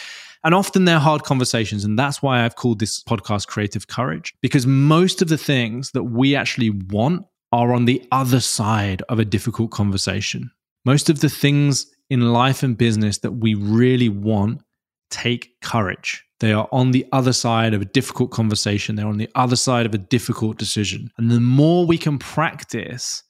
And 0.44 0.54
often 0.54 0.84
they're 0.84 0.98
hard 0.98 1.24
conversations. 1.24 1.84
And 1.84 1.98
that's 1.98 2.22
why 2.22 2.44
i've 2.44 2.56
called 2.56 2.78
this 2.78 3.02
podcast 3.02 3.46
creative 3.46 3.88
courage 3.88 4.34
because 4.42 4.66
most 4.66 5.22
of 5.22 5.28
the 5.28 5.38
things 5.38 5.92
that 5.92 6.04
we 6.04 6.36
actually 6.36 6.70
want 6.70 7.26
are 7.52 7.72
on 7.72 7.86
the 7.86 8.06
other 8.12 8.40
side 8.40 9.02
of 9.08 9.18
a 9.18 9.24
difficult 9.24 9.70
conversation. 9.70 10.50
Most 10.84 11.08
of 11.08 11.20
the 11.20 11.30
things 11.30 11.86
in 12.10 12.32
life 12.32 12.62
and 12.62 12.76
business 12.76 13.18
that 13.18 13.32
we 13.32 13.54
really 13.54 14.08
want 14.08 14.62
take 15.10 15.60
courage. 15.62 16.24
They 16.40 16.52
are 16.52 16.68
on 16.70 16.92
the 16.92 17.06
other 17.12 17.32
side 17.32 17.74
of 17.74 17.82
a 17.82 17.86
difficult 17.86 18.30
conversation. 18.30 18.94
They're 18.94 19.06
on 19.06 19.18
the 19.18 19.30
other 19.34 19.56
side 19.56 19.86
of 19.86 19.94
a 19.94 19.98
difficult 19.98 20.58
decision. 20.58 21.10
And 21.18 21.30
the 21.30 21.40
more 21.40 21.86
we 21.86 21.98
can 21.98 22.18
practice 22.18 23.22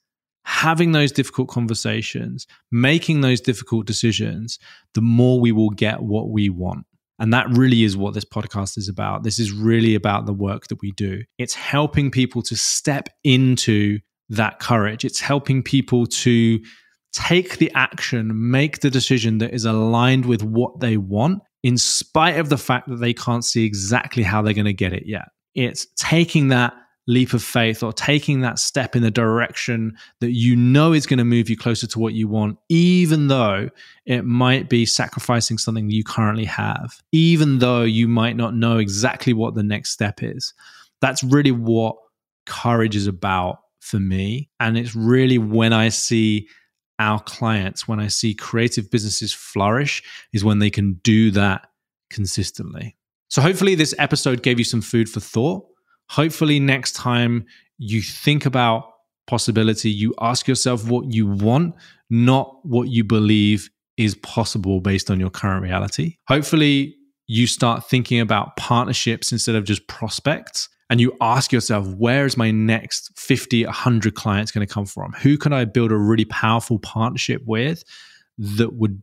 having 0.45 0.91
those 0.91 1.11
difficult 1.11 1.47
conversations, 1.47 2.47
making 2.71 3.21
those 3.21 3.41
difficult 3.41 3.85
decisions, 3.85 4.59
the 4.93 5.01
more 5.01 5.39
we 5.39 5.51
will 5.51 5.69
get 5.69 6.01
what 6.01 6.29
we 6.29 6.49
want. 6.49 6.85
And 7.19 7.33
that 7.33 7.49
really 7.49 7.83
is 7.83 7.97
what 7.97 8.13
this 8.13 8.25
podcast 8.25 8.77
is 8.77 8.87
about. 8.87 9.23
This 9.23 9.39
is 9.39 9.51
really 9.51 9.93
about 9.93 10.25
the 10.25 10.33
work 10.33 10.67
that 10.67 10.81
we 10.81 10.91
do. 10.93 11.23
It's 11.37 11.53
helping 11.53 12.11
people 12.11 12.41
to 12.43 12.55
step 12.55 13.09
into 13.23 13.99
that 14.29 14.59
courage. 14.59 15.03
It's 15.03 15.19
helping 15.19 15.61
people 15.61 16.05
to 16.05 16.59
take 17.13 17.57
the 17.57 17.71
action, 17.75 18.51
make 18.51 18.79
the 18.79 18.89
decision 18.89 19.39
that 19.39 19.53
is 19.53 19.65
aligned 19.65 20.25
with 20.25 20.43
what 20.43 20.79
they 20.79 20.97
want, 20.97 21.41
in 21.63 21.77
spite 21.77 22.37
of 22.37 22.49
the 22.49 22.57
fact 22.57 22.87
that 22.87 22.99
they 22.99 23.13
can't 23.13 23.43
see 23.43 23.65
exactly 23.65 24.23
how 24.23 24.41
they're 24.41 24.53
going 24.53 24.65
to 24.65 24.73
get 24.73 24.93
it 24.93 25.05
yet. 25.05 25.29
It's 25.55 25.87
taking 25.97 26.49
that 26.49 26.73
leap 27.07 27.33
of 27.33 27.43
faith 27.43 27.81
or 27.81 27.91
taking 27.91 28.41
that 28.41 28.59
step 28.59 28.95
in 28.95 29.01
the 29.01 29.09
direction 29.09 29.97
that 30.21 30.31
you 30.31 30.55
know 30.55 30.93
is 30.93 31.07
going 31.07 31.17
to 31.17 31.23
move 31.23 31.49
you 31.49 31.57
closer 31.57 31.87
to 31.87 31.97
what 31.97 32.13
you 32.13 32.27
want, 32.27 32.55
even 32.69 33.27
though 33.27 33.67
it 34.05 34.23
might 34.23 34.69
be 34.69 34.85
sacrificing 34.85 35.57
something 35.57 35.89
you 35.89 36.03
currently 36.03 36.45
have, 36.45 37.01
even 37.11 37.57
though 37.57 37.81
you 37.81 38.07
might 38.07 38.37
not 38.37 38.53
know 38.53 38.77
exactly 38.77 39.33
what 39.33 39.55
the 39.55 39.63
next 39.63 39.89
step 39.89 40.21
is. 40.21 40.53
That's 41.01 41.23
really 41.23 41.51
what 41.51 41.95
courage 42.45 42.95
is 42.95 43.07
about 43.07 43.57
for 43.79 43.99
me. 43.99 44.49
And 44.59 44.77
it's 44.77 44.95
really 44.95 45.39
when 45.39 45.73
I 45.73 45.89
see 45.89 46.47
our 46.99 47.19
clients, 47.21 47.87
when 47.87 47.99
I 47.99 48.07
see 48.07 48.33
creative 48.33 48.91
businesses 48.91 49.33
flourish, 49.33 50.03
is 50.33 50.43
when 50.43 50.59
they 50.59 50.69
can 50.69 50.99
do 51.03 51.31
that 51.31 51.67
consistently. 52.09 52.95
So, 53.29 53.41
hopefully, 53.41 53.75
this 53.75 53.95
episode 53.97 54.43
gave 54.43 54.59
you 54.59 54.65
some 54.65 54.81
food 54.81 55.09
for 55.09 55.19
thought 55.19 55.65
hopefully 56.09 56.59
next 56.59 56.93
time 56.93 57.45
you 57.77 58.01
think 58.01 58.45
about 58.45 58.91
possibility, 59.27 59.89
you 59.89 60.13
ask 60.19 60.47
yourself 60.47 60.89
what 60.89 61.13
you 61.13 61.27
want, 61.27 61.75
not 62.09 62.59
what 62.65 62.89
you 62.89 63.03
believe 63.03 63.69
is 63.95 64.15
possible 64.15 64.81
based 64.81 65.11
on 65.11 65.19
your 65.19 65.29
current 65.29 65.61
reality. 65.61 66.17
Hopefully, 66.27 66.95
you 67.27 67.45
start 67.45 67.87
thinking 67.87 68.19
about 68.19 68.57
partnerships 68.57 69.31
instead 69.31 69.55
of 69.55 69.63
just 69.63 69.87
prospects. 69.87 70.67
And 70.89 70.99
you 70.99 71.15
ask 71.21 71.51
yourself, 71.51 71.87
where 71.87 72.25
is 72.25 72.35
my 72.35 72.49
next 72.49 73.11
50, 73.17 73.65
100 73.65 74.15
clients 74.15 74.51
going 74.51 74.65
to 74.65 74.73
come 74.73 74.85
from? 74.85 75.13
Who 75.13 75.37
can 75.37 75.53
I 75.53 75.65
build 75.65 75.91
a 75.91 75.97
really 75.97 76.25
powerful 76.25 76.79
partnership 76.79 77.43
with 77.45 77.83
that 78.39 78.73
would 78.73 79.01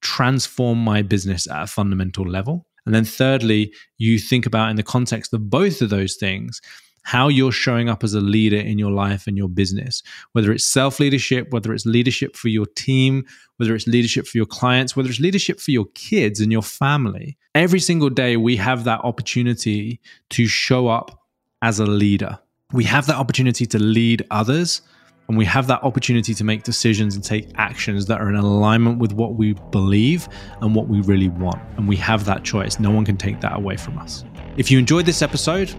transform 0.00 0.78
my 0.78 1.02
business 1.02 1.48
at 1.48 1.62
a 1.62 1.66
fundamental 1.66 2.24
level? 2.24 2.66
And 2.86 2.94
then 2.94 3.04
thirdly, 3.04 3.74
you 3.98 4.18
think 4.18 4.46
about 4.46 4.70
in 4.70 4.76
the 4.76 4.82
context 4.82 5.34
of 5.34 5.50
both 5.50 5.82
of 5.82 5.90
those 5.90 6.14
things, 6.14 6.60
how 7.02 7.28
you're 7.28 7.52
showing 7.52 7.88
up 7.88 8.02
as 8.02 8.14
a 8.14 8.20
leader 8.20 8.56
in 8.56 8.78
your 8.78 8.90
life 8.90 9.26
and 9.26 9.36
your 9.36 9.48
business, 9.48 10.02
whether 10.32 10.50
it's 10.52 10.64
self 10.64 10.98
leadership, 10.98 11.48
whether 11.50 11.72
it's 11.72 11.86
leadership 11.86 12.34
for 12.34 12.48
your 12.48 12.66
team, 12.76 13.24
whether 13.58 13.74
it's 13.74 13.86
leadership 13.86 14.26
for 14.26 14.38
your 14.38 14.46
clients, 14.46 14.96
whether 14.96 15.08
it's 15.08 15.20
leadership 15.20 15.60
for 15.60 15.70
your 15.70 15.86
kids 15.94 16.40
and 16.40 16.50
your 16.50 16.62
family. 16.62 17.36
Every 17.54 17.80
single 17.80 18.10
day, 18.10 18.36
we 18.36 18.56
have 18.56 18.84
that 18.84 19.00
opportunity 19.04 20.00
to 20.30 20.46
show 20.46 20.88
up 20.88 21.25
as 21.66 21.80
a 21.80 21.84
leader. 21.84 22.38
We 22.72 22.84
have 22.84 23.06
that 23.08 23.16
opportunity 23.16 23.66
to 23.66 23.78
lead 23.80 24.24
others 24.30 24.82
and 25.26 25.36
we 25.36 25.44
have 25.46 25.66
that 25.66 25.82
opportunity 25.82 26.32
to 26.32 26.44
make 26.44 26.62
decisions 26.62 27.16
and 27.16 27.24
take 27.24 27.50
actions 27.56 28.06
that 28.06 28.20
are 28.20 28.28
in 28.28 28.36
alignment 28.36 29.00
with 29.00 29.12
what 29.12 29.34
we 29.34 29.54
believe 29.72 30.28
and 30.60 30.76
what 30.76 30.86
we 30.86 31.00
really 31.00 31.28
want. 31.28 31.60
And 31.76 31.88
we 31.88 31.96
have 31.96 32.24
that 32.26 32.44
choice. 32.44 32.78
No 32.78 32.92
one 32.92 33.04
can 33.04 33.16
take 33.16 33.40
that 33.40 33.56
away 33.56 33.76
from 33.76 33.98
us. 33.98 34.24
If 34.56 34.70
you 34.70 34.78
enjoyed 34.78 35.06
this 35.06 35.22
episode, 35.22 35.74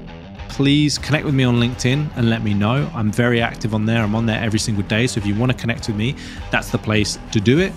please 0.49 0.97
connect 0.97 1.23
with 1.23 1.33
me 1.33 1.45
on 1.45 1.55
LinkedIn 1.55 2.17
and 2.17 2.29
let 2.29 2.43
me 2.43 2.53
know. 2.53 2.91
I'm 2.93 3.09
very 3.09 3.41
active 3.41 3.73
on 3.73 3.85
there. 3.85 4.03
I'm 4.03 4.13
on 4.13 4.25
there 4.25 4.43
every 4.43 4.59
single 4.59 4.83
day. 4.83 5.07
So 5.07 5.19
if 5.19 5.25
you 5.25 5.35
want 5.35 5.53
to 5.53 5.57
connect 5.57 5.87
with 5.87 5.95
me, 5.95 6.17
that's 6.51 6.69
the 6.69 6.79
place 6.79 7.17
to 7.31 7.39
do 7.39 7.59
it. 7.59 7.71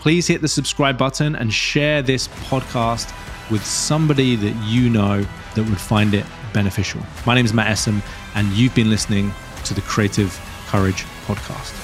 Please 0.00 0.26
hit 0.26 0.40
the 0.40 0.48
subscribe 0.48 0.98
button 0.98 1.36
and 1.36 1.54
share 1.54 2.02
this 2.02 2.26
podcast 2.26 3.14
with 3.52 3.64
somebody 3.64 4.34
that 4.34 4.56
you 4.64 4.90
know 4.90 5.24
that 5.54 5.62
would 5.62 5.80
find 5.80 6.12
it 6.12 6.26
beneficial. 6.52 7.00
My 7.26 7.34
name 7.34 7.44
is 7.44 7.52
Matt 7.52 7.68
Essam, 7.68 8.02
and 8.34 8.48
you've 8.52 8.74
been 8.74 8.90
listening 8.90 9.32
to 9.64 9.74
the 9.74 9.80
Creative 9.82 10.30
Courage 10.68 11.04
podcast. 11.26 11.81